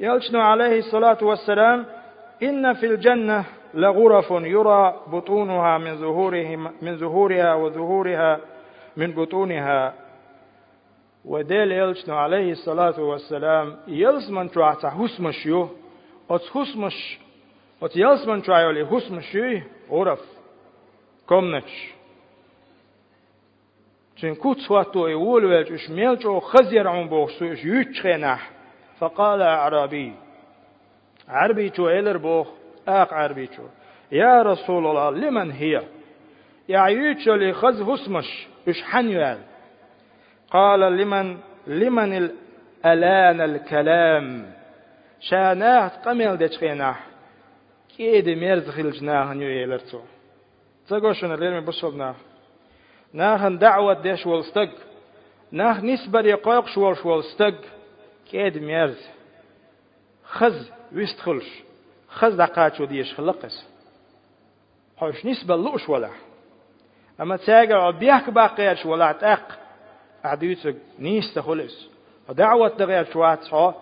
يلشن 0.00 0.36
عليه 0.36 0.78
الصلاة 0.78 1.18
والسلام 1.22 1.86
إن 2.42 2.72
في 2.72 2.86
الجنة 2.86 3.44
لغرف 3.74 4.30
يرى 4.30 5.00
بطونها 5.06 5.78
من 5.78 5.96
ظهوره 5.96 6.56
من 6.82 6.96
ظهورها 6.96 7.54
وظهورها 7.54 8.40
من 8.96 9.12
بطونها. 9.12 9.94
وديل 11.24 11.72
يلشن 11.72 12.12
عليه 12.12 12.52
الصلاة 12.52 13.00
والسلام 13.00 13.76
يلزمن 13.88 14.50
تراتا 14.50 14.90
حسمش 14.90 15.46
يو 15.46 15.68
أت 16.30 16.40
حسمش 17.84 17.90
أت 17.90 17.96
يلزمن 17.96 18.42
ترايولي 18.42 18.86
حسمش 18.86 19.34
يو 19.34 19.60
غرف 19.90 20.20
كمنش 21.28 21.94
چون 24.16 24.34
کوت 24.34 24.70
واتو 24.70 25.06
اول 25.06 25.44
ویل 25.44 25.64
چوش 25.64 25.90
میل 25.90 26.16
چو 26.16 26.40
خزیر 26.40 26.88
عم 26.88 27.08
بوخسوش 27.08 27.64
یوچ 27.64 28.00
خینح 28.02 28.50
فقال 29.00 29.42
أعرابي 29.42 30.12
عربي 31.28 31.72
شو 31.76 31.88
إلر 31.88 32.16
بوخ 32.16 32.48
آق 32.88 33.14
عربي 33.14 33.48
شو 33.56 33.62
يا 34.12 34.42
رسول 34.42 34.86
الله 34.86 35.10
لمن 35.10 35.50
هي 35.50 35.82
يا 36.68 36.78
عيوتشو 36.78 37.34
اللي 37.34 37.52
خز 37.52 37.82
هسمش 37.82 38.46
إش 38.68 38.82
حنيوال 38.82 39.38
قال 40.50 40.80
لمن 40.80 41.38
لمن 41.66 42.12
الألان 42.12 43.40
الكلام 43.40 44.52
شاناه 45.20 45.90
قميل 47.98 48.20
دچخيناه 48.20 48.22
كيد 48.22 48.28
مرز 48.28 48.70
خلجناه 48.70 49.34
نيو 49.34 49.48
يلرتو 49.48 50.00
تقوشنا 50.88 51.34
ليرمي 51.34 51.60
بصلنا 51.60 52.14
ناهن 53.12 53.58
دعوة 53.58 54.02
ديش 54.02 54.26
والستق 54.26 54.70
ناه 55.52 55.80
نسبر 55.80 56.26
يقوق 56.26 56.66
شوال 56.66 56.96
شوال 56.96 57.24
ستق 57.24 57.60
ميرز 58.34 59.08
خز 60.24 60.70
ويستخلش 60.92 61.62
خز 62.08 62.34
دقاتشو 62.34 62.84
ديش 62.84 63.14
خلقس 63.14 63.66
حوش 64.96 65.26
نسبة 65.26 65.56
لوش 65.56 65.88
ولا 65.88 66.10
أما 67.20 67.36
تساقع 67.36 67.86
عبيحك 67.86 68.30
باقيش 68.30 68.86
ولا 68.86 69.12
تأق 69.12 69.58
أعديوتك 70.24 70.76
نيست 70.98 71.38
خلص 71.38 71.88
ودعوة 72.28 72.68
دغير 72.68 73.04
شوات 73.12 73.42
صو 73.42 73.72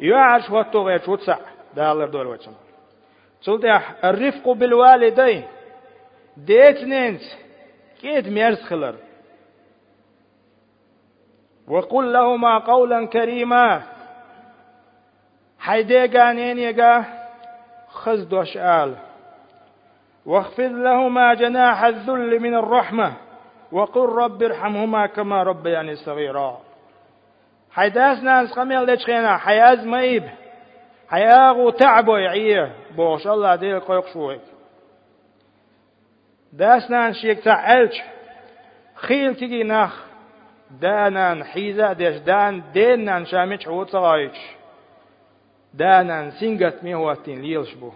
يعرش 0.00 0.46
شوات 0.46 0.76
غير 0.76 1.04
شوت 1.04 1.20
سع 1.20 1.38
دالر 1.76 2.06
دور 2.06 2.26
وچم 2.26 2.67
سلطة 3.40 3.82
الرفق 4.04 4.48
بالوالدين 4.48 5.44
ديت 6.36 6.84
نينس 6.84 7.38
كيد 8.00 8.28
ميرس 8.28 8.62
خلر 8.62 8.94
وقل 11.68 12.12
لهما 12.12 12.58
قولا 12.58 13.06
كريما 13.06 13.82
حيديقا 15.58 16.32
نينيقا 16.32 17.04
خزد 17.88 18.34
وشآل 18.34 18.94
واخفض 20.26 20.60
لهما 20.72 21.34
جناح 21.34 21.84
الذل 21.84 22.40
من 22.40 22.54
الرحمة 22.54 23.12
وقل 23.72 24.06
رب 24.06 24.42
ارحمهما 24.42 25.06
كما 25.06 25.42
ربياني 25.42 25.94
صغيرا 25.96 26.60
حيداس 27.72 28.18
ناس 28.22 28.52
قميل 28.52 28.82
لتشخينا 28.84 29.36
حياز 29.36 29.86
ميب 29.86 30.24
حياغو 31.08 31.70
تعبو 31.70 32.16
يعيه 32.16 32.72
بوش 32.96 33.26
الله 33.26 33.56
ديل 33.56 33.80
قيق 33.80 34.06
شوي 34.12 34.40
داس 36.52 36.90
نان 36.90 37.12
شيك 37.12 37.40
تعالج 37.40 37.92
خيل 38.94 39.34
تيجي 39.34 39.62
ناخ. 39.62 40.08
دانان 40.80 41.44
حيزا 41.44 41.92
ديش 41.92 42.16
دان 42.16 42.62
دين 42.72 43.04
نان 43.04 43.26
شامش 43.26 43.68
عود 43.68 43.88
صغايش 43.88 44.38
دانان 45.74 46.30
سينغت 46.30 46.84
ميهواتين 46.84 47.42
ليلش 47.42 47.74
بو. 47.74 47.92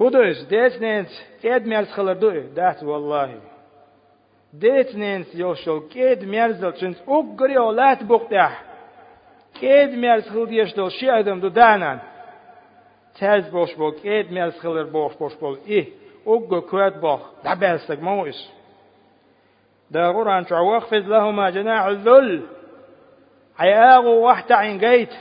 هدوش 0.00 0.42
ديت 0.42 0.80
نينس 0.80 1.22
كيد 1.42 1.66
ميرس 1.66 1.92
خلر 1.92 2.12
دوي. 2.12 2.40
دات 2.40 2.82
والله. 2.82 3.40
ديت 4.52 4.94
نينس 4.96 5.34
يوشل 5.34 5.88
كيد 5.92 6.24
ميرزل 6.24 6.72
چنس 6.72 7.02
اوغري 7.08 7.58
اولات 7.58 8.02
بوقتح 8.02 8.62
كيد 9.60 9.90
ميرس 9.90 10.28
خل 10.28 10.46
ديشتل 10.46 10.90
شي 10.90 11.10
آدم 11.10 11.40
دو 11.40 11.48
دانان 11.48 11.98
تاز 13.18 13.48
بوش 13.48 13.74
بول 13.74 13.92
كيد 13.92 14.32
ميرس 14.32 14.58
خلر 14.58 14.82
بوش 14.82 15.14
بوش 15.14 15.34
بول 15.34 15.58
إيه 15.68 15.86
اوغو 16.26 16.60
كوات 16.60 16.96
بوخ 16.96 17.20
دبالسك 17.44 18.02
مويس 18.02 18.48
دا 19.90 20.08
قرآن 20.08 20.46
شو 20.46 20.54
واخفض 20.54 21.08
لهما 21.08 21.50
جناح 21.50 21.84
الذل 21.84 22.42
حياغو 23.58 24.28
وحت 24.28 24.52
عين 24.52 24.78
جيت 24.78 25.14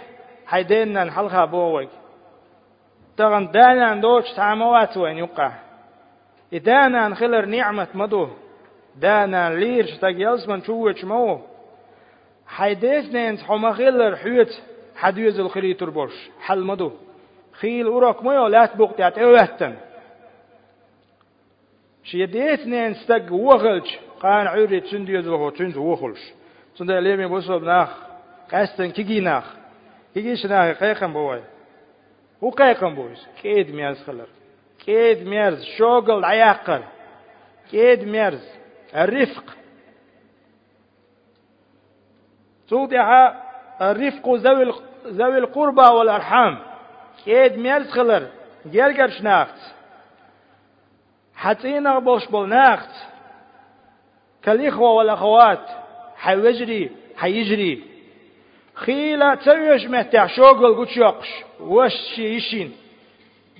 حيدينا 0.47 1.03
الحلقة 1.03 1.45
بوك 1.45 1.89
تغن 3.17 3.51
دانا 3.51 3.95
دوش 3.95 4.31
تعموات 4.35 4.97
وين 4.97 5.17
يقع 5.17 5.51
إدانا 6.53 7.15
خلر 7.15 7.45
نعمة 7.45 7.87
مدو 7.93 8.27
دانا 8.95 9.55
ليرش 9.55 9.97
تاقيلس 9.97 10.47
من 10.47 10.61
شوش 10.61 11.03
مو 11.05 11.39
حيديس 12.46 13.12
نينس 13.12 13.42
حما 13.42 13.72
خلر 13.72 14.16
حيوت 14.16 14.62
حديوز 14.96 15.40
الخري 15.40 15.74
تربوش 15.74 16.30
حل 16.40 16.64
مدو 16.64 16.92
خيل 17.52 17.86
أوراك 17.86 18.24
ميو 18.24 18.46
لا 18.46 18.66
تبقتات 18.66 19.18
اوهتن 19.18 19.76
شيديت 22.04 22.66
نينس 22.66 23.06
تاق 23.06 23.32
وغلج 23.32 23.86
قان 24.20 24.46
عوري 24.46 24.80
تسنديوز 24.80 25.28
وهو 25.28 25.50
تسند 25.50 25.76
وخلش 25.76 26.32
تسند 26.74 26.90
ليمي 26.90 27.26
بوصل 27.26 27.64
ناخ 27.64 27.88
قاستن 28.52 28.90
كيجي 28.90 29.20
ناخ 29.20 29.44
كيجيش 30.14 30.46
ناخ 30.46 30.78
قيقن 30.78 31.12
بوي 31.12 31.42
وقيقن 32.40 32.94
بويس 32.94 33.26
كيد 33.42 33.74
ميرز 33.74 34.02
خلر 34.02 34.26
كيد 34.84 35.26
ميرز 35.26 35.64
شوغل 35.64 36.24
عياقل 36.24 36.82
كيد 37.70 38.04
ميرز 38.04 38.48
الرفق 38.94 39.44
توضع 42.69 43.33
الرفق 43.81 44.33
ذوي 45.07 45.37
القربى 45.37 45.81
والأرحام. 45.81 46.59
كيد 47.25 47.57
ميرز 47.57 47.91
خلر 47.91 48.27
جيرجر 48.71 49.09
شناخت 49.09 49.59
حتينا 51.35 51.99
بوش 51.99 52.27
بولناخت 52.27 52.89
كالإخوة 54.43 54.91
والأخوات 54.91 55.69
حيوجري 56.17 56.91
حيجري. 57.17 57.83
خيلا 58.73 59.35
تسويش 59.35 59.85
مهتع 59.85 60.27
شوغل 60.27 60.75
قد 60.75 60.97
يقش 60.97 61.29
وش 61.59 62.19
يشين. 62.19 62.75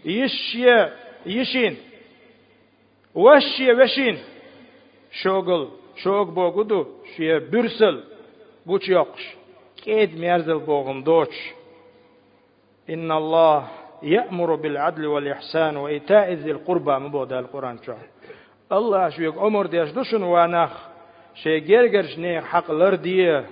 يشي 0.06 0.90
يشين. 1.26 1.78
وش 3.16 3.62
وشين 3.62 4.20
شوغل 5.12 5.70
شوغ 5.96 6.24
بوغدو 6.24 6.88
شي 7.16 7.40
برسل 7.40 8.04
قد 8.68 8.90
يقش 8.90 9.36
كيد 9.84 10.20
ميرزل 10.20 10.60
بوغم 10.60 11.04
دوش 11.04 11.54
إن 12.90 13.12
الله 13.12 13.68
يأمر 14.04 14.56
بالعدل 14.56 15.06
والإحسان 15.06 15.78
وإيتاء 15.78 16.34
ذي 16.34 16.52
القربى 16.52 16.92
مبودا 16.92 17.40
القرآن 17.40 17.78
شو 17.86 17.94
الله 18.72 19.10
شو 19.10 19.22
يق 19.22 19.40
عمر 19.40 19.66
ديش 19.66 19.90
دوشن 19.92 20.24
وانخ 20.24 20.72
شي 21.36 21.60
جرجرش 21.60 22.18
نيخ 22.20 22.46
حق 22.46 22.72
لرديه 22.72 23.46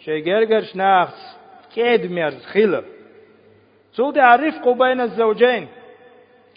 شي 0.00 0.20
جرجرش 0.20 0.76
ناخس 0.76 1.36
كيد 1.74 2.12
ميرز 2.12 2.44
خيلر 2.44 2.84
سو 3.92 4.10
دي 4.10 4.20
الرفق 4.34 4.68
بين 4.68 5.00
الزوجين 5.00 5.68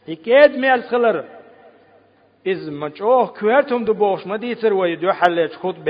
يكيد 0.07 0.57
ميرز 0.57 0.87
خلر 0.87 1.23
إز 2.47 2.69
مجوه 2.69 3.27
كويرتم 3.27 3.85
دو 3.85 3.93
بوش 3.93 4.27
ما 4.27 4.37
ديتر 4.37 4.73
ويدو 4.73 5.11
حليش 5.11 5.57
خود 5.57 5.83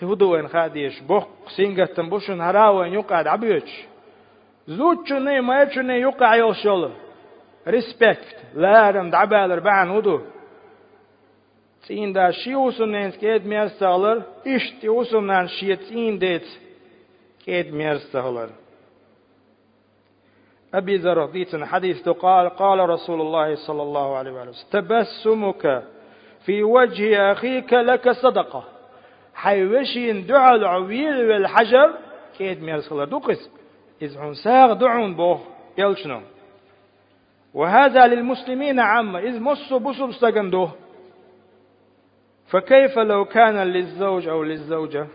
بيح 0.00 0.08
قهدو 0.08 0.32
وين 0.32 0.48
خاديش 0.48 1.00
بوخ 1.00 1.24
سينغتن 1.56 2.08
بوشن 2.08 2.40
هراوين 2.40 2.92
يقعد 2.92 3.26
عبيوش 3.26 3.84
زوجني 4.68 5.40
ما 5.40 5.62
يجني 5.62 6.00
يقع 6.00 6.36
يوشل 6.36 6.90
ريسبكت 7.68 8.36
لا 8.54 8.90
رم 8.90 9.10
دعبالر 9.10 9.60
بعن 9.60 9.90
ودو 9.90 10.20
وسنين 12.48 13.10
كيد 13.10 13.46
ميرستالر 13.46 14.22
اشتي 14.46 14.88
وسنان 14.88 15.48
شي 15.48 15.76
تين 15.76 16.18
ديت 16.18 16.48
كيد 17.44 17.74
ميرستالر 17.74 18.50
أبي 20.74 20.96
ذر 20.96 21.16
رضيت 21.16 21.56
حديث 21.56 22.08
قال 22.08 22.48
قال 22.48 22.88
رسول 22.88 23.20
الله 23.20 23.54
صلى 23.54 23.82
الله 23.82 24.16
عليه 24.16 24.30
وسلم 24.30 24.70
تبسمك 24.70 25.84
في 26.46 26.62
وجه 26.62 27.32
أخيك 27.32 27.72
لك 27.72 28.10
صدقة 28.10 28.79
حيوشين 29.42 30.26
دعا 30.26 30.54
العويل 30.54 31.16
والحجر. 31.28 31.88
كيد 32.38 32.62
ميرسخلر 32.62 33.04
دو 33.04 33.18
قسم. 33.18 33.50
إذ 34.02 34.32
ساغ 34.44 34.72
دعون 34.72 35.14
بوه 35.14 35.40
يلشنو 35.78 36.20
وهذا 37.54 38.06
للمسلمين 38.06 38.80
عامة. 38.80 39.18
إذ 39.18 39.40
مصوا 39.40 39.78
بصر 39.78 40.08
استقندوه 40.10 40.72
فكيف 42.50 42.98
لو 42.98 43.24
كان 43.24 43.56
للزوج 43.56 44.28
أو 44.28 44.42
للزوجة؟ 44.42 45.06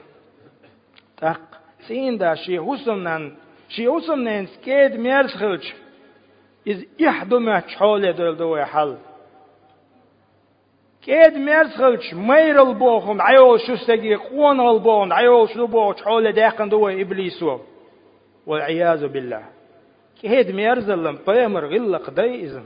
تق. 1.17 1.41
سين 1.87 2.17
دا 2.17 2.35
شي 2.35 2.59
حسنن 2.59 3.35
شي 3.69 3.89
حسنن 3.91 4.45
سكيد 4.45 4.95
ميرس 4.95 5.35
خلج 5.35 5.63
إذ 6.67 6.83
ما 7.31 7.59
تحول 7.59 8.13
دول 8.13 8.37
دو 8.37 8.57
حل. 8.57 8.97
كيد 11.05 11.37
ميرس 11.37 11.75
خلج 11.75 12.15
مير 12.15 12.61
البوخم 12.61 13.21
عيول 13.21 13.59
شو 13.59 13.73
استقي 13.73 14.15
قوان 14.15 14.59
البوخم 14.59 15.13
عيول 15.13 15.49
شو 15.49 15.67
بوخ 15.67 15.95
تحول 15.95 16.31
داقن 16.31 16.69
دو 16.69 16.89
إبليسو 16.89 17.59
والعياذ 18.47 19.07
بالله 19.07 19.43
كيد 20.21 20.51
ميرز 20.51 20.89
اللهم 20.89 21.17
بيمر 21.27 21.65
غلق 21.65 22.09
داي 22.09 22.43
إذن 22.43 22.63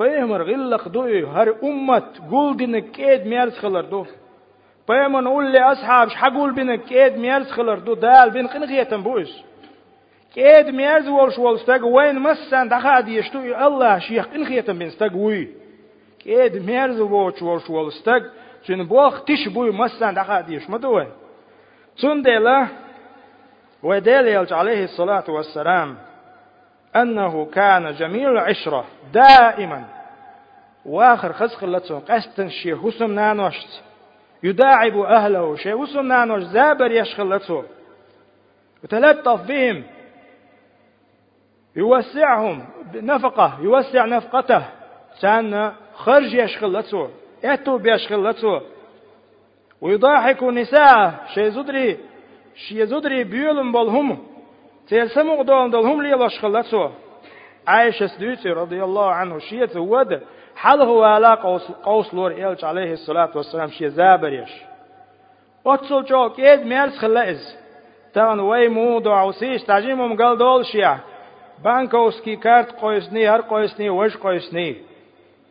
بيمر 0.00 0.42
غلق 0.42 0.88
دوي 0.88 1.26
هر 1.26 1.56
أمة 1.62 2.02
قول 2.30 2.80
كيد 2.80 3.26
ميرز 3.26 3.58
خلر 3.58 3.80
دو 3.80 4.06
بيمر 4.88 5.20
نقول 5.20 5.52
لأصحاب 5.52 6.08
حقول 6.08 6.54
بين 6.54 6.74
كيد 6.74 7.18
ميرز 7.18 7.50
خلر 7.50 7.78
دو 7.78 7.94
دال 7.94 8.30
بين 8.30 8.46
قنقية 8.46 8.96
بوش 8.96 9.30
كيد 10.34 10.68
ميرز 10.68 11.08
والش 11.08 11.38
والستاق 11.38 11.86
وين 11.86 12.18
مسان 12.18 12.68
دخاد 12.68 13.08
يشتو 13.08 13.38
الله 13.38 13.98
شيخ 13.98 14.26
قنقية 14.26 14.72
بين 14.72 14.86
استاق 14.86 15.16
وي 15.16 15.63
كيد 16.24 16.66
ميرز 16.66 17.00
والش 17.00 17.42
والش 17.42 17.70
والستاق 17.70 18.22
شن 18.62 18.84
بوخ 18.84 19.24
تش 19.24 19.48
بوي 19.48 19.70
مسان 19.70 20.14
دخاد 20.14 20.50
يش 20.50 20.70
مدوي 20.70 21.06
تندلا 21.98 22.66
ودليل 23.82 24.54
عليه 24.54 24.84
الصلاة 24.84 25.24
والسلام 25.28 25.96
أنه 26.96 27.46
كان 27.46 27.94
جميل 27.94 28.28
العشرة 28.28 28.84
دائما 29.12 29.84
واخر 30.84 31.32
خسخ 31.32 31.64
لتسون 31.64 32.00
قستن 32.00 32.48
شي 32.48 32.76
حسم 32.76 33.12
نانوشت 33.14 33.82
يداعب 34.42 34.98
أهله 34.98 35.56
شي 35.56 35.72
حسم 35.72 36.08
نانوش 36.08 36.42
زابر 36.42 36.90
يشخل 36.90 37.34
لتسون 37.34 37.64
يتلطف 38.84 39.40
بهم 39.48 39.82
يوسعهم 41.76 42.66
نفقة 42.94 43.58
يوسع 43.60 44.04
نفقته 44.04 44.62
سان 45.20 45.72
خرج 45.94 46.36
لتسون 46.76 47.10
اتو 47.44 47.78
بيشخل 47.78 48.28
لتسون 48.28 48.60
ويضاحك 49.80 50.42
النساء 50.42 51.24
شي 51.34 51.50
زدري 51.50 51.98
شي 52.56 52.86
زدري 52.86 53.24
بيولم 53.24 53.72
بالهم. 53.72 54.18
تيسمو 54.88 55.42
دول 55.42 55.70
دولهم 55.70 56.02
لي 56.02 56.14
لتسون 56.44 56.94
عائشة 57.66 58.06
سدوتي 58.06 58.50
رضي 58.50 58.84
الله 58.84 59.10
عنه 59.12 59.38
شيء 59.38 59.78
ود 59.78 60.20
حل 60.56 60.82
هو 60.82 61.02
على 61.02 61.34
قوس 61.34 61.70
قوس 61.70 62.14
لور 62.14 62.30
إلش 62.30 62.64
عليه 62.64 62.92
الصلاة 62.92 63.30
والسلام 63.34 63.68
شيء 63.68 63.88
زابريش. 63.88 64.50
أتصل 65.66 66.04
جوك 66.04 66.38
إيد 66.38 66.66
ميرس 66.66 66.98
خلائز. 66.98 67.56
تان 68.14 68.40
وي 68.40 68.68
مو 68.68 69.00
دعوسيش 69.00 69.62
تاجيم 69.62 70.12
مقال 70.12 70.38
دول 70.38 70.66
شيا 70.66 70.98
بانكوسكي 71.64 72.36
كارت 72.36 72.72
قويسني 72.72 73.28
هر 73.28 73.40
قويسني 73.40 73.90
وش 73.90 74.16
قويسني. 74.16 74.76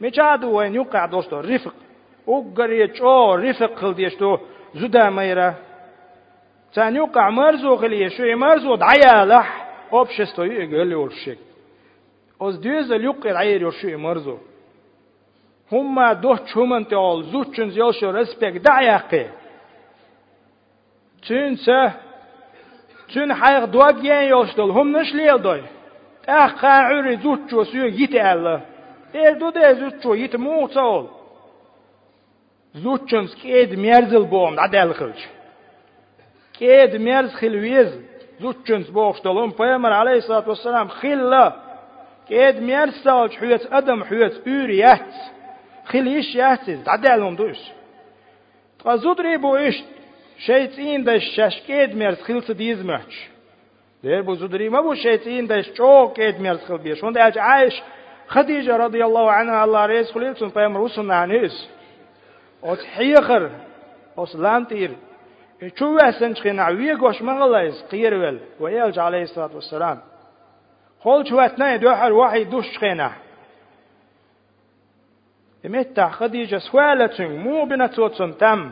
ميچادو 0.03 0.51
وين 0.59 0.75
يقع 0.75 1.07
دوستو 1.07 1.41
رفق 1.41 1.75
وقري 2.27 2.89
چو 2.89 3.35
رفق 3.35 3.75
خل 3.75 3.95
ديشتو 3.95 4.39
زودا 4.75 5.11
ميرا 5.11 5.55
تان 6.75 6.97
يقع 6.97 7.31
مرزو 7.31 7.77
خليه 7.77 8.09
شو 8.09 8.37
مرزو 8.37 8.75
دعيا 8.75 9.25
لح 9.25 9.69
общество 9.93 10.41
يقول 10.41 10.87
لي 10.89 10.95
ورشك 10.95 11.39
os 12.41 12.55
düzel 12.63 13.03
yuqir 13.09 13.35
ayir 13.43 13.61
yorshu 13.67 13.99
marzo 14.07 14.37
humma 15.71 16.09
doh 16.23 16.39
chuman 16.51 16.85
te 16.91 16.97
ol 16.97 17.19
zuchun 17.33 17.69
yosho 17.83 18.09
respekt 18.19 18.59
da'yaqi 18.67 19.25
tünse 21.27 21.81
tün 23.13 23.29
hayg 23.41 23.65
duag 23.75 23.97
yen 24.09 24.25
yoshdol 24.35 24.71
hum 24.77 24.89
nishleel 24.99 25.39
doy 25.47 25.61
tah 26.27 26.49
qa'uri 26.63 27.15
zuchu 27.25 27.59
suyo 27.71 27.89
yit 27.99 28.15
alla 29.15 29.27
er 29.27 29.35
do 29.41 29.49
de 29.55 29.75
zuchu 29.81 30.11
yit 30.23 30.35
muğsa 30.47 30.83
ol 30.97 31.07
zuchun 32.83 33.27
sked 33.33 33.71
merzil 33.85 34.25
bom 34.35 34.55
adel 34.67 34.91
khilch 34.99 35.25
ked 36.59 36.93
merz 37.07 37.33
khilwiz 37.41 37.91
zuchun 38.43 38.83
boxdol 38.99 39.37
um 39.45 39.51
peygamber 39.61 39.93
aleyhissalatu 40.03 40.49
vesselam 40.53 40.89
khilla 41.01 41.45
كيد 42.29 42.61
ميرسال 42.61 43.33
حويت 43.33 43.73
أدم 43.73 44.05
حويت 44.05 44.49
أوري 44.49 44.79
يهت 44.79 45.15
خليش 45.85 46.35
يهتز 46.35 46.85
تعدالهم 46.85 47.37
دوش 47.37 47.59
تغزودري 48.79 49.37
بو 49.37 49.57
إشت 49.57 49.85
شيطين 50.39 51.05
داش 51.05 51.23
شاش 51.37 51.61
كيد 51.67 51.95
ميرس 51.95 52.23
خلت 52.23 52.51
ديز 52.51 52.83
محش 52.85 53.29
دير 54.03 54.23
بو 54.23 54.35
زودري 54.35 54.69
ما 54.69 54.81
بو 54.81 54.95
شيطين 54.95 55.47
داش 55.47 55.71
چو 55.71 56.13
كيد 56.13 56.41
ميرس 56.41 56.65
خل 56.65 56.79
بيش 56.79 57.05
وند 57.05 57.19
أج 57.19 57.39
عايش 57.39 57.75
خديجة 57.75 57.89
رضي 58.36 59.06
الله 59.06 59.32
عنها 59.32 59.64
الله 59.64 59.86
ريز 59.86 60.12
خليلتون 60.12 60.50
بيام 60.50 60.78
رسول 60.78 61.06
نعنيس 61.06 61.70
أوت 62.64 62.80
حيخر 62.80 63.50
أوس 64.18 64.36
لانتير 64.36 64.92
شو 65.76 65.98
أسنش 65.98 66.42
خنا 66.42 66.70
ويقوش 66.70 67.22
مغلايز 67.22 67.84
قيرول 67.92 68.40
ويلج 68.60 69.00
عليه 69.00 69.24
الصلاة 69.24 69.56
والسلام 69.56 70.00
خول 71.00 71.28
شواتنا 71.28 71.76
دوحر 71.76 72.14
واحد 72.14 72.50
دوش 72.50 72.78
خينا 72.78 73.12
إمتع 75.66 76.10
خديجة 76.10 76.58
سوالة 76.58 77.28
مو 77.28 77.66
بنتوتن 77.66 78.38
تم 78.38 78.72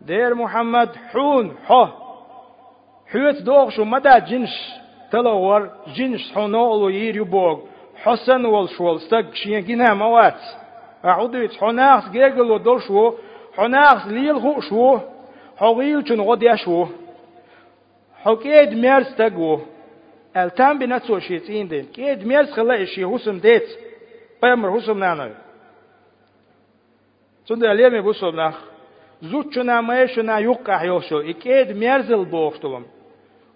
دير 0.00 0.34
محمد 0.34 0.96
حون 0.96 1.56
حو 1.66 1.86
حوت 3.06 3.42
دوغشو 3.42 3.84
مدى 3.84 4.20
جنش 4.20 4.54
تلوور 5.12 5.70
جنش 5.96 6.32
حنول 6.32 6.82
وير 6.82 7.16
يبوغ 7.16 7.60
حسن 8.04 8.44
والشوال 8.44 8.96
استق 8.96 9.34
شين 9.34 9.64
جنا 9.64 9.94
موات 9.94 10.40
أعودت 11.04 11.52
حناخس 11.60 12.10
جيجل 12.10 12.50
ودول 12.50 12.82
شو 12.82 13.14
حناخس 13.56 14.06
ليل 14.06 14.36
هو 14.36 14.60
شو 14.60 14.98
حويل 15.56 16.04
چون 16.04 16.20
غد 16.20 16.42
يشو 16.42 16.86
حكيد 18.24 18.74
ميرس 18.74 19.16
تقوه 19.16 19.60
التام 20.36 20.78
بنتسو 20.78 21.18
شيتين 21.18 21.68
دين 21.68 21.84
كيد 21.84 22.26
ميرس 22.26 22.50
خلا 22.52 22.82
إشي 22.82 23.06
حسم 23.06 23.38
ديت 23.38 23.68
بيمر 24.42 24.80
حسم 24.80 24.98
نانا 24.98 25.34
تند 27.46 27.64
اليوم 27.64 28.00
بوسم 28.00 28.40
نخ 28.40 28.56
زوتشنا 29.22 29.80
مايشنا 29.80 30.38
يقع 30.38 30.84
يوشو 30.84 31.20
إكيد 31.20 31.76
ميرزل 31.76 32.24
بوختلم 32.24 32.84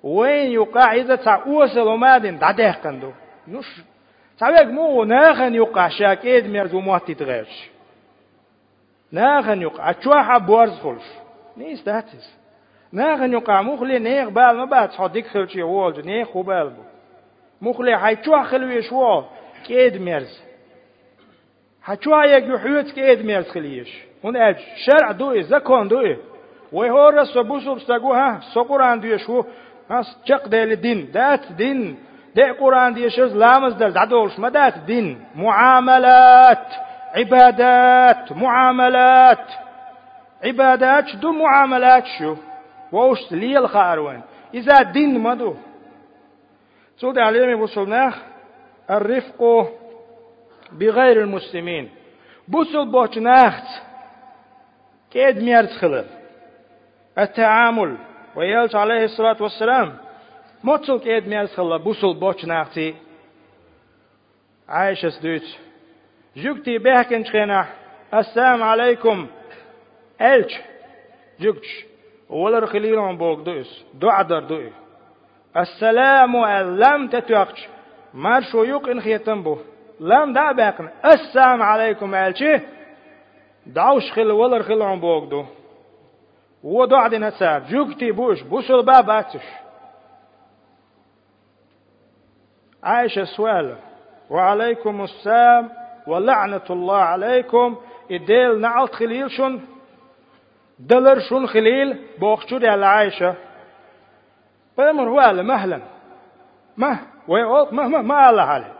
وين 0.02 0.52
يقع 0.52 0.94
إذا 0.94 1.16
تعوصل 1.16 1.88
ومادن 1.88 2.38
دعده 2.38 2.72
كندو 2.82 3.10
نش 3.48 3.70
تعويق 4.40 4.66
مو 4.66 5.04
ناخن 5.04 5.54
يقع 5.54 5.88
شاكيد 5.88 6.46
ميرز 6.46 6.74
ومواتي 6.74 7.14
تغيرش 7.14 7.70
ناخن 9.12 9.62
يقع 9.62 9.90
أتشوح 9.90 10.38
بورز 10.38 10.80
خلش 10.80 11.04
نيس 11.56 11.84
داتس 11.84 12.36
ناغن 12.92 13.32
يقع 13.32 13.62
مخلي 13.62 13.98
نيغ 13.98 14.28
بال 14.28 14.56
ما 14.56 14.64
بعد 14.64 14.90
صديق 14.90 15.26
خلشي 15.26 15.62
وول 15.62 16.06
نيغ 16.06 16.24
خوبال 16.24 16.70
بو 16.70 16.82
مخلي 17.70 17.98
حيتشوا 17.98 18.42
خلوي 18.42 18.82
شو 18.82 19.22
كيد 19.66 19.96
ميرز 19.96 20.42
حيتشوا 21.82 22.24
يك 22.24 22.44
يحيوت 22.44 22.90
كيد 22.90 23.24
ميرز 23.24 23.48
خليش 23.48 23.98
هون 24.24 24.36
اج 24.36 24.56
شرع 24.86 25.12
دوي 25.12 25.42
زكون 25.42 25.88
دوي 25.88 26.16
ويهور 26.72 27.24
سبوسو 27.24 27.74
بستاغوها 27.74 28.40
سو 28.54 28.62
قران 28.62 29.00
دوي 29.00 29.18
شو 29.18 29.44
ناس 29.90 30.06
چق 30.24 30.48
ديل 30.48 30.76
دين 30.76 31.10
دات 31.12 31.52
دين 31.52 31.96
ده 32.34 32.52
قرآن 32.52 32.94
دي 32.94 33.10
شز 33.10 33.36
لامز 33.36 33.72
دل 33.72 33.92
دعدولش 33.92 34.38
ما 34.38 34.48
دات 34.48 34.78
دين 34.78 35.24
معاملات 35.34 36.66
عبادات 37.14 38.32
معاملات. 38.32 39.46
عبادات 40.44 41.16
دو 41.16 41.32
معاملات 41.32 42.04
شو؟ 42.18 42.36
ووش 42.92 43.32
ليل 43.32 43.68
خاروان. 43.68 44.22
إذا 44.54 44.82
دين 44.82 45.20
مدو. 45.20 45.54
سود 46.96 47.18
عليهم 47.18 47.60
وصلناه 47.60 48.12
الرفق 48.90 49.68
بغير 50.72 51.20
المسلمين 51.20 51.90
بوصل 52.48 52.90
بوشناخت 52.90 53.66
كيد 55.10 55.42
ميرت 55.42 55.70
خلر 55.70 56.04
التعامل 57.18 57.96
ويالش 58.36 58.74
عليه 58.74 59.04
الصلاة 59.04 59.36
والسلام. 59.40 59.92
كيد 61.02 61.28
ميرت 61.28 61.50
خلر 61.50 61.76
بوصل 61.76 62.14
بوشناختي 62.14 62.94
عايشة 64.68 65.08
سدوت 65.08 65.58
جوكتي 66.36 66.78
بهكن 66.78 67.24
شخينا 67.24 67.66
السلام 68.14 68.62
عليكم 68.62 69.26
الش 70.20 70.60
جوكتش 71.40 71.84
ولر 72.30 72.66
خليلون 72.66 73.16
بوك 73.16 73.38
دوس 73.40 73.84
دعدر 73.94 74.40
دوي 74.40 74.72
السلام 75.56 76.36
لم 76.82 77.08
تتوقش 77.08 77.68
مار 78.14 78.42
شو 78.42 78.64
يوق 78.64 78.88
إن 78.88 79.00
خيتم 79.00 79.42
بو 79.42 79.58
لم 80.00 80.32
دا 80.32 80.52
باقن 80.52 80.88
السلام 81.04 81.62
عليكم 81.62 82.14
الشي 82.14 82.60
دعوش 83.66 84.12
خل 84.12 84.30
ولر 84.30 84.62
خلون 84.62 85.00
بوك 85.00 85.24
دو 85.30 85.44
ودعد 86.64 87.14
نسار 87.14 87.62
جوكتي 87.70 88.12
بوش 88.12 88.42
بوشل 88.42 88.82
باباتش 88.82 89.42
عائشة 92.84 93.24
سؤال 93.24 93.76
وعليكم 94.30 95.04
السلام 95.04 95.70
ولعنة 96.06 96.60
الله 96.70 96.96
عليكم. 96.96 97.76
إديل 98.10 98.60
نعلت 98.60 98.94
خليل 98.94 99.30
شن 99.30 99.60
دلر 100.78 101.20
شون 101.20 101.46
خليل؟ 101.46 101.98
بوخشور 102.18 102.66
على 102.66 102.86
عائشة 102.86 103.34
بيمر 104.78 105.08
هو 105.08 105.42
مهلا. 105.42 105.80
ما 106.76 106.98
ويقول 107.28 107.74
ما 107.74 107.88
ما 107.88 108.02
ما 108.02 108.30
الله 108.30 108.42
عليه. 108.42 108.72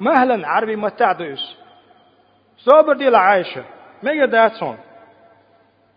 مهلا 0.00 0.48
عربي 0.48 0.76
متاع 0.76 1.12
دوس 1.12 1.56
صبر 2.58 2.92
دي 2.92 3.10
لعائشة 3.10 3.64
ما 4.02 4.12
يداتون 4.12 4.78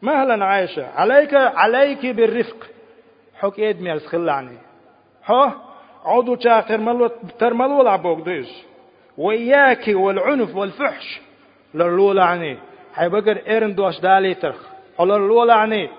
مهلا 0.01 0.45
عائشة 0.45 0.87
عليك 0.95 1.33
عليك 1.33 2.05
بالرفق. 2.05 2.67
حك 3.39 3.59
ايد 3.59 3.81
ميرس 3.81 4.07
خلاني 4.07 4.57
ها 5.25 5.68
عضو 6.05 6.35
تا 6.35 6.61
ترملو 6.61 7.07
ترملو 7.39 7.81
لعبوك 7.81 8.19
دوس 8.19 8.63
وإياك 9.17 9.87
والعنف 9.87 10.55
والفحش 10.55 11.21
للولى 11.73 12.23
عني 12.23 12.57
حيبقر 12.93 13.41
إيرن 13.47 13.75
دوش 13.75 13.99
دالي 13.99 14.33
ترخ. 14.33 14.69
Olar 14.99 15.01
لولعني 15.01 15.89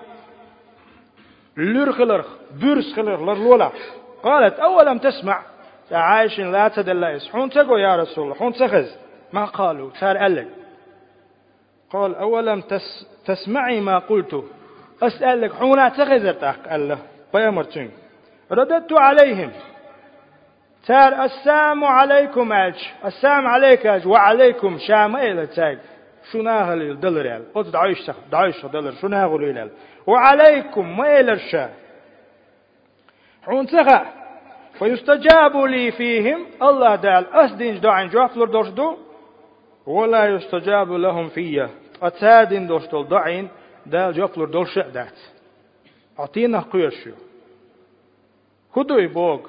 لرخلر 1.57 2.25
برس 2.61 2.93
خلر 2.95 3.33
لولا 3.33 3.71
قالت 4.23 4.59
أولم 4.59 4.97
تسمع. 4.97 5.41
عايش 5.91 6.39
لا 6.39 6.67
تدلس 6.67 7.29
حون 7.29 7.49
تقو 7.49 7.77
يا 7.77 7.95
رسول 7.95 8.23
الله؟ 8.23 8.35
حون 8.35 8.53
تخز 8.53 8.97
ما 9.33 9.45
قالوا 9.45 9.89
صار 9.99 10.17
قال 10.17 10.47
قال 11.91 12.15
أولم 12.15 12.61
تس 12.61 13.07
تسمعي 13.25 13.81
ما 13.81 13.97
قلت 13.97 14.43
أسألك 15.03 15.53
حونا 15.53 15.89
تخذتك 15.89 16.69
قال 16.69 16.89
له 16.89 16.99
بيامرتين 17.33 17.91
رددت 18.51 18.93
عليهم 18.93 19.51
تار 20.87 21.23
السلام 21.23 21.83
عليكم 21.83 22.53
أج. 22.53 22.75
السلام 23.05 23.47
عليك 23.47 23.85
أج. 23.85 24.07
وعليكم 24.07 24.77
شام 24.87 25.15
إلى 25.15 25.47
تاج. 25.47 25.79
شو 26.31 26.41
ناهل 26.41 26.81
الدلر 26.81 27.25
يال. 27.25 27.53
قلت 27.53 27.67
دعيش 27.67 28.11
دعيش 28.31 28.65
دلر. 28.65 28.91
شو 28.91 29.07
ناهل 29.07 29.43
يال 29.43 29.69
وعليكم 30.07 30.97
ما 30.97 31.19
إلى 31.19 31.33
الشا 31.33 31.69
حون 33.43 33.67
تخا 33.67 34.05
فيستجاب 34.79 35.57
لي 35.57 35.91
فيهم. 35.91 36.45
الله 36.61 36.95
دال. 36.95 37.33
أسدين 37.33 37.79
دعين 37.79 38.09
جوافلر 38.09 38.45
دوشدو 38.45 38.97
ولا 39.85 40.25
يستجاب 40.25 40.91
لهم 40.91 41.29
فيا. 41.29 41.69
أتادين 42.01 42.67
دوشتل 42.67 43.07
دعين. 43.07 43.49
دال 43.85 44.13
جوافلر 44.13 44.45
دوش 44.45 44.79
دات. 44.79 45.19
أعطينا 46.19 46.59
قيرشو. 46.59 47.11
خدوي 48.73 49.07
بوغ. 49.07 49.39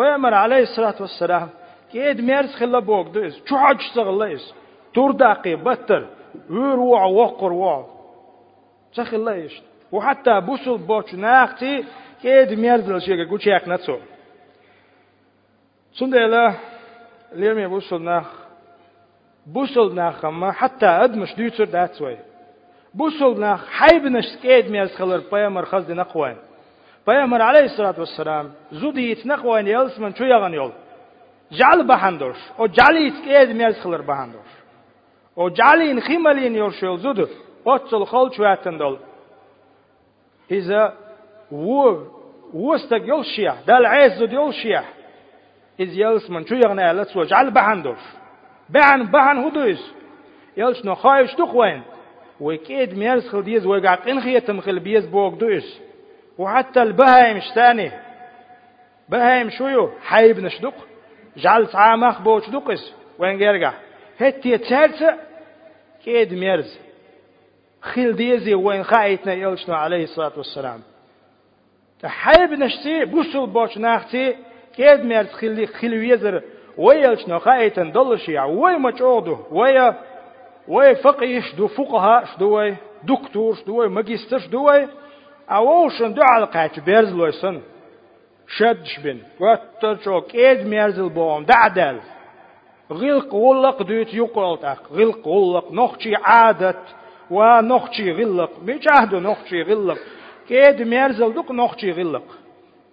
پیغمبر 0.00 0.34
علیه 0.34 0.62
الصلاة 0.62 0.94
والسلام 1.00 1.48
كيد 1.92 2.20
ميرس 2.20 2.54
خلا 2.54 2.78
بوغ 2.78 3.08
دوز 3.08 3.42
چوحج 3.48 3.80
سغليس 3.94 4.54
تور 4.94 5.12
داقي 5.12 5.56
بتر 5.56 6.06
وير 6.50 6.78
وع 6.78 7.04
وقر 7.04 7.52
وع 7.52 7.86
سخليش 8.92 9.62
وحتى 9.92 10.40
بوسل 10.40 10.78
بوش 10.78 11.14
ناختي 11.14 11.84
كيد 12.22 12.52
ميرس 12.58 12.88
لشيغا 12.88 13.24
گوچيك 13.24 13.68
نتسو 13.68 13.98
سندلا 15.92 16.54
ليمي 17.32 17.66
بوسل 17.66 18.02
ناخ 18.02 18.26
بوسل 19.46 19.94
ناخ 19.94 20.24
ما 20.26 20.52
حتى 20.52 20.86
ادمش 20.86 21.34
ديتر 21.36 21.64
داتسوي 21.64 22.16
بوسل 22.94 23.40
ناخ 23.40 23.68
حيبنش 23.68 24.36
كيد 24.42 24.70
ميرس 24.70 24.94
خلر 24.96 25.20
پیغمبر 25.30 25.64
خزد 25.64 25.92
نقوان 25.92 26.36
Peygamber 27.06 27.40
aleyhissalatü 27.40 28.00
vesselam 28.00 28.46
zudi 28.72 29.00
itnek 29.00 29.44
ve 29.44 29.70
yelsmen 29.70 30.12
çu 30.12 30.24
yagan 30.24 30.50
yol. 30.50 30.70
Jal 31.50 31.88
bahandoş. 31.88 32.36
O 32.58 32.68
jali 32.68 33.06
itkez 33.06 33.56
mez 33.56 33.82
kılır 33.82 34.06
bahandoş. 34.08 34.50
O 35.36 35.50
jalin 35.50 36.00
khimalin 36.00 36.54
yor 36.54 36.72
şol 36.72 36.96
zudu. 36.96 37.30
Otçul 37.64 38.02
xol 38.02 38.30
çuatın 38.30 38.78
dol. 38.78 38.96
İza 40.50 40.94
wu 41.48 42.06
wustak 42.52 43.08
yol 43.08 43.24
şiyah. 43.24 43.56
Dal 43.66 43.84
aiz 43.84 44.12
zudi 44.18 44.34
yol 44.34 44.52
şiyah. 44.52 44.84
İz 45.78 45.96
yelsmen 45.96 46.42
çu 46.44 46.54
yagan 46.54 46.76
alat 46.76 47.10
so 47.10 47.24
jal 47.24 47.54
bahandoş. 47.54 47.98
Bahan 48.68 49.12
bahan 49.12 49.36
hudus. 49.44 49.80
Yels 50.56 50.84
no 50.84 50.94
khayş 50.94 51.34
tuqwen. 51.34 51.80
وكيد 52.40 52.90
ميرس 52.98 53.28
خل 53.28 53.42
ديز 53.42 53.66
وقع 53.66 53.94
قنخيتم 53.94 54.60
خل 54.60 54.78
بيز 54.78 55.06
بوق 55.06 55.34
دوس 55.34 55.80
وحتى 56.40 56.82
البهايم 56.82 57.36
اشتاني 57.36 57.92
بهايم 59.08 59.50
شويو؟ 59.50 59.90
حيب 60.02 60.40
نشدق. 60.40 60.74
جعل 61.36 61.66
تعامخ 61.66 62.20
بوش 62.20 62.50
دقس 62.50 62.94
وين 63.18 63.38
جرجع 63.38 63.72
هتي 64.20 64.58
تشارسة 64.58 65.16
كيد 66.04 66.34
ميرز. 66.34 66.78
خيل 67.80 68.16
ديزي 68.16 68.54
وين 68.54 68.84
خايتنا 68.84 69.32
يلشنا 69.32 69.76
عليه 69.76 70.04
الصلاة 70.04 70.32
والسلام. 70.36 70.80
تحيب 72.02 72.52
نشتي 72.52 73.04
بوصل 73.04 73.46
بوش 73.46 73.78
ناختي. 73.78 74.36
كيد 74.76 75.04
ميرز 75.04 75.32
خيل 75.32 75.68
خيل 75.68 75.94
ويزر. 75.94 76.42
ويلشنا 76.78 77.38
خايتن 77.38 77.92
دلشي. 77.92 78.38
وي 78.38 78.76
مجعودو 78.76 79.38
وي 79.50 79.94
وي 80.68 80.94
فقيه 80.94 81.40
شدو 81.40 81.66
فقهاء 81.66 82.24
شدوي 82.24 82.76
دكتور 83.04 83.54
شدوي 83.54 83.88
ماجستر 83.88 84.38
شدوي 84.38 84.88
اوشن 85.50 86.14
دو 86.14 86.22
علقات 86.22 86.80
بيرز 86.80 87.14
لويسن 87.14 87.60
شدش 88.56 88.98
بن 88.98 89.18
واترشو 89.40 90.20
كيد 90.20 90.66
ميرزل 90.66 91.08
بوم 91.08 91.44
دعدل 91.44 92.00
غلق 92.92 93.34
ولق 93.34 93.82
دوت 93.82 94.14
يقولتك 94.14 94.78
غلق 94.92 95.28
ولق 95.28 95.72
نخشي 95.72 96.14
عادت 96.16 96.82
ونخشي 97.30 98.12
غلق 98.12 98.50
مش 98.64 98.84
عهد 98.88 99.14
نخشي 99.14 99.62
غلق 99.62 99.98
كيد 100.48 100.82
ميرزل 100.82 101.34
دوك 101.34 101.50
نخشي 101.50 101.90
غلق 101.92 102.24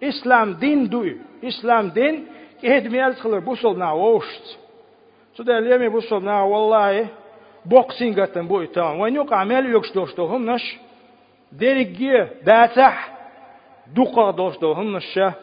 اسلام 0.02 0.54
دين 0.54 0.88
دوي 0.88 1.16
اسلام 1.44 1.88
دين 1.88 2.26
كيد 2.60 2.86
ميرز 2.92 3.20
خلر 3.20 3.38
بوصل 3.38 3.78
نا 3.78 3.92
ووشت 3.92 4.58
سو 5.34 5.42
ده 5.42 5.60
ليمي 5.60 5.88
بوصل 5.88 6.24
نا 6.24 6.42
والله 6.42 7.06
بوكسينغتن 7.66 8.46
بويتان 8.48 9.00
وين 9.00 9.14
يوقع 9.14 9.36
عمل 9.36 9.74
يكشتوشتو 9.76 10.24
هم 10.26 10.46
نش 11.52 11.60
درجة 11.60 12.28
داتح 12.42 13.18
دوقا 13.94 14.30
دوشتو 14.30 14.72
هم 14.72 14.96
الشاه 14.96 15.34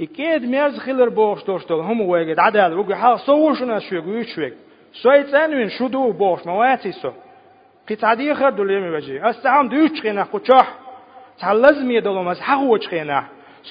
إكيد 0.00 0.50
ميرز 0.50 0.78
خيلر 0.78 1.08
بوش 1.08 1.44
دوشتو 1.44 1.80
هم 1.80 2.00
واجد 2.00 2.38
عدال 2.38 2.78
وقع 2.78 2.94
حال 2.94 3.20
صوشنا 3.20 3.78
شويق 3.78 4.08
ويشويق 4.08 4.54
سويت 5.02 5.34
أنوين 5.34 5.68
شدو 5.68 6.12
بوش 6.12 6.46
مواتي 6.46 6.92
سو 6.92 7.10
قيت 7.88 8.04
عدي 8.04 8.34
خردو 8.34 8.64
ليمي 8.64 8.96
بجي 8.96 9.30
أستعام 9.30 9.68
دوش 9.68 10.00
خينا 10.00 10.24
خوشاح 10.24 10.74
تعلزم 11.40 11.90
يدلو 11.90 12.22
مز 12.22 12.40
حقوش 12.40 12.88
خينا 12.88 13.24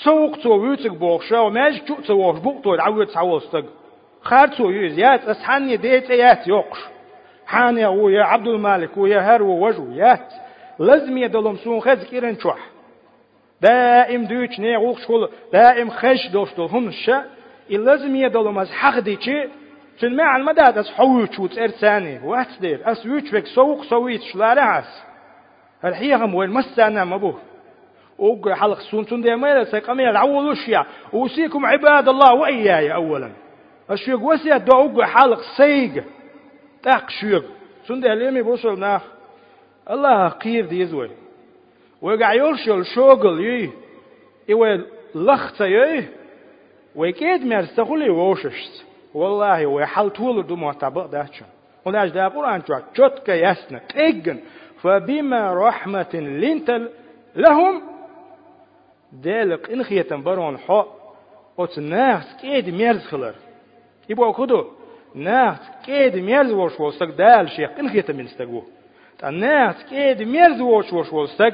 سوق 0.03 0.37
تو 0.37 0.49
ويتك 0.49 0.91
بوشا 0.91 1.39
وماج 1.39 1.85
جو 1.85 1.95
تسوش 1.95 2.39
بوقتو 2.39 2.73
العود 2.73 3.07
تعوستق 3.07 3.65
خارتو 4.21 4.69
يوز 4.69 4.99
يات 4.99 5.23
أسحاني 5.25 5.77
ديت 5.77 6.09
يات 6.09 6.47
يوقش 6.47 6.79
حاني 7.47 7.85
ويا 7.85 8.23
عبد 8.23 8.47
المالك 8.47 8.97
ويا 8.97 9.19
هرو 9.19 9.67
وجو 9.67 9.91
يات 9.91 10.33
لازم 10.79 11.17
يدلهم 11.17 11.57
سون 11.57 11.79
خز 11.79 12.03
كيرن 12.03 12.37
شوح 12.39 12.59
دائم 13.61 14.25
دوش 14.25 14.59
ني 14.59 14.77
غوخ 14.77 14.99
شغل 15.07 15.29
دائم 15.53 15.89
خش 15.89 16.27
دوشتو 16.33 16.65
هم 16.65 16.91
شا 16.91 17.25
لازم 17.69 18.15
يدلهم 18.15 18.59
أز 18.59 18.71
حق 18.71 18.99
ديشي 18.99 19.47
تن 19.99 20.15
ما 20.15 20.23
عن 20.23 20.43
مدى 20.43 20.61
أز 20.61 20.89
حوش 20.89 21.39
وت 21.39 21.57
ارساني 21.57 22.19
وات 22.23 22.47
دير 22.61 22.91
اس 22.91 23.05
ويش 23.05 23.31
بك 23.31 23.45
سوق 23.45 23.83
سويت 23.83 24.21
شلارة 24.21 24.61
عس 24.61 25.03
الحقيقة 25.85 26.35
وين 26.35 26.49
مسانا 26.49 27.05
مبوه 27.05 27.39
وقع 28.19 28.55
حلق 28.55 28.79
سون 28.79 29.05
تون 29.05 29.21
دي 29.21 29.35
ميلا 29.35 29.63
سيقامي 29.63 30.09
العول 30.09 30.49
وشيا. 30.49 30.85
وسيكم 31.13 31.65
عباد 31.65 32.09
الله 32.09 32.33
وإياي 32.33 32.93
أولا. 32.93 33.31
الشيق 33.91 34.21
وسيا 34.21 34.57
دو 34.57 34.77
وقع 34.77 35.05
حلق 35.05 35.41
سيق. 35.57 36.03
تاق 36.83 37.09
شيق 37.09 37.45
سون 37.87 37.99
دي 37.99 38.41
بوصل 38.41 38.79
ناخ. 38.79 39.01
الله 39.91 40.27
قير 40.29 40.65
دي 40.65 40.85
زوي 40.85 41.09
وقع 42.01 42.33
يرشل 42.33 42.85
شوغل 42.85 43.39
يي 43.39 43.69
إيوه 44.49 44.85
لخطة 45.15 45.65
يي 45.65 46.05
وكيد 46.95 47.45
مرستخولي 47.45 48.09
ووششت 48.09 48.85
والله 49.13 49.65
ويحل 49.65 50.09
طول 50.09 50.47
دو 50.47 50.55
معتبق 50.55 51.05
داتشن 51.05 51.45
وناش 51.85 52.09
دا 52.09 52.27
قرآن 52.27 52.61
جوا 52.69 52.79
جوتك 52.95 53.29
يسنا 53.29 53.79
تيجن 53.93 54.39
فبما 54.81 55.53
رحمة 55.53 56.13
لنت 56.13 56.81
لهم 57.35 57.81
دالك 59.11 59.69
إن 59.71 59.83
خيتن 59.83 60.23
برون 60.23 60.57
حق 60.57 60.87
وت 61.57 61.79
ناس 61.79 62.35
كيد 62.41 62.69
ميرز 62.69 63.05
خلر 63.05 63.35
يبقى 64.09 64.33
كدو 64.33 64.65
ناس 65.15 65.57
كيد 65.85 66.15
ميرز 66.15 66.51
وش 66.51 67.03
دال 67.03 67.49
شيخ 67.49 67.69
إن 67.79 68.15
من 68.17 68.25
استقوه 68.25 68.74
الناس 69.23 69.75
كيد 69.89 70.21
ميرز 70.21 70.61
وش 70.61 70.93
وش 70.93 71.13
وستق 71.13 71.53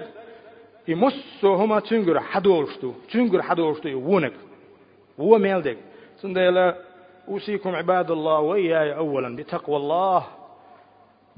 يمسو 0.88 1.54
هما 1.54 1.80
تنجر 1.80 2.20
حدورشتو 2.20 2.94
تنجر 3.12 3.42
حدورشتو 3.42 3.88
يوونك 3.90 4.34
هو 5.20 5.38
ميلدك 5.38 5.78
سنديلا 6.18 6.76
أوصيكم 7.28 7.76
عباد 7.76 8.12
الله 8.12 8.40
وإياي 8.40 8.96
أولا 8.96 9.36
بتقوى 9.36 9.78
الله. 9.78 10.24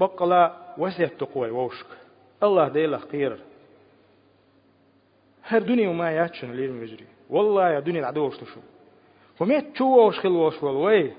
بقلا 0.00 0.52
وسيت 0.78 1.20
تقوى 1.20 1.50
ووشك 1.50 1.86
الله 2.42 2.68
ديلا 2.68 2.98
خير 3.12 3.38
هر 5.44 5.62
دنيا 5.62 5.88
وما 5.88 6.10
ياتشن 6.10 6.52
لير 6.52 6.72
مجري 6.72 7.06
والله 7.30 7.70
يا 7.70 7.80
دنيا 7.80 8.00
العدوش 8.00 8.36
تشو 8.36 8.60
وميت 9.40 9.76
شو 9.76 10.06
وش 10.06 10.18
خل 10.20 10.28
وش 10.28 10.62
وي 10.62 11.12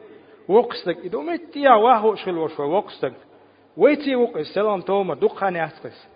وقستك 0.48 0.98
إذا 0.98 1.20
ميت 1.20 1.56
يا 1.56 1.72
واهو 1.74 2.16
شخل 2.16 2.38
وش 2.38 2.60
وقستك 2.60 3.14
ويتي 3.78 4.16
وقس 4.16 4.46
سلام 4.46 4.82
توما 4.82 5.16
دقاني 5.16 5.66
أسقس 5.66 6.08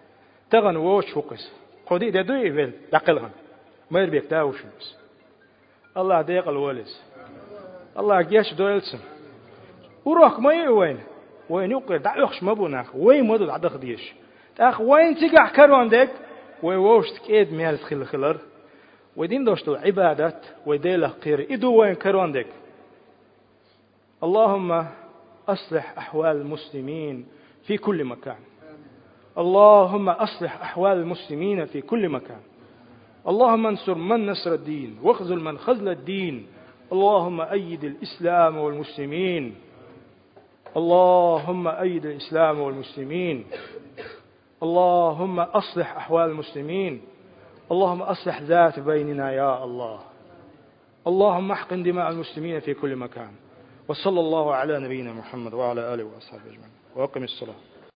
تغن 0.51 0.77
ووش 0.77 1.17
وقس 1.17 1.51
قدي 1.85 2.11
دوي 2.11 2.51
فيل 2.51 2.71
دقلهم 2.91 3.29
ما 3.91 3.99
يربيك 3.99 4.25
داوشنس 4.25 4.97
الله 5.97 6.21
ديق 6.21 6.47
الولس 6.47 7.03
الله 7.97 8.21
جيش 8.21 8.53
دويلسم 8.53 8.99
وروح 10.05 10.39
ما 10.39 10.53
يوين 10.53 10.99
وين 11.49 11.71
يقر 11.71 11.97
دعوخش 11.97 12.43
مبوناخ 12.43 12.95
وين 12.95 13.27
مدد 13.27 13.49
عدخ 13.49 13.77
ديش 13.77 14.13
تاخ 14.55 14.81
وين 14.81 15.15
تقع 15.15 15.49
كرون 15.49 15.89
ديك 15.89 16.09
ويوش 16.63 17.11
تكيد 17.11 17.53
ميرز 17.53 17.83
خل 17.83 18.05
خلر 18.05 18.37
ودين 19.15 19.43
دوشتو 19.43 19.75
عبادات 19.75 20.45
وديله 20.65 21.07
قير 21.07 21.47
إدو 21.51 21.75
وين 21.75 21.95
كرون 21.95 22.31
ديك 22.31 22.47
اللهم 24.23 24.85
أصلح 25.47 25.97
أحوال 25.97 26.37
المسلمين 26.37 27.25
في 27.69 27.77
كل 27.77 28.05
مكان. 28.05 28.37
اللهم 29.37 30.09
أصلح 30.09 30.61
أحوال 30.61 30.97
المسلمين 30.97 31.65
في 31.65 31.81
كل 31.81 32.09
مكان. 32.09 32.41
اللهم 33.27 33.67
انصر 33.67 33.95
من 33.95 34.25
نصر 34.25 34.53
الدين 34.53 34.99
واخذل 35.03 35.39
من 35.39 35.57
خذل 35.57 35.89
الدين. 35.89 36.47
اللهم 36.91 37.41
أيد 37.41 37.83
الإسلام 37.83 38.57
والمسلمين. 38.57 39.55
اللهم 40.77 41.67
أيد 41.67 42.05
الإسلام 42.05 42.59
والمسلمين. 42.59 43.45
اللهم 44.63 45.39
أصلح 45.39 45.95
أحوال 45.97 46.29
المسلمين. 46.29 47.01
اللهم 47.71 48.01
أصلح 48.01 48.41
ذات 48.41 48.79
بيننا 48.79 49.31
يا 49.31 49.63
الله. 49.63 49.99
اللهم 51.07 51.51
احقن 51.51 51.83
دماء 51.83 52.09
المسلمين 52.09 52.59
في 52.59 52.73
كل 52.73 52.95
مكان. 52.95 53.31
وصلى 53.87 54.19
الله 54.19 54.55
على 54.55 54.79
نبينا 54.79 55.13
محمد 55.13 55.53
وعلى 55.53 55.93
آله 55.93 56.03
وأصحابه 56.03 56.43
أجمعين. 56.43 56.78
وأقم 56.95 57.23
الصلاة. 57.23 57.55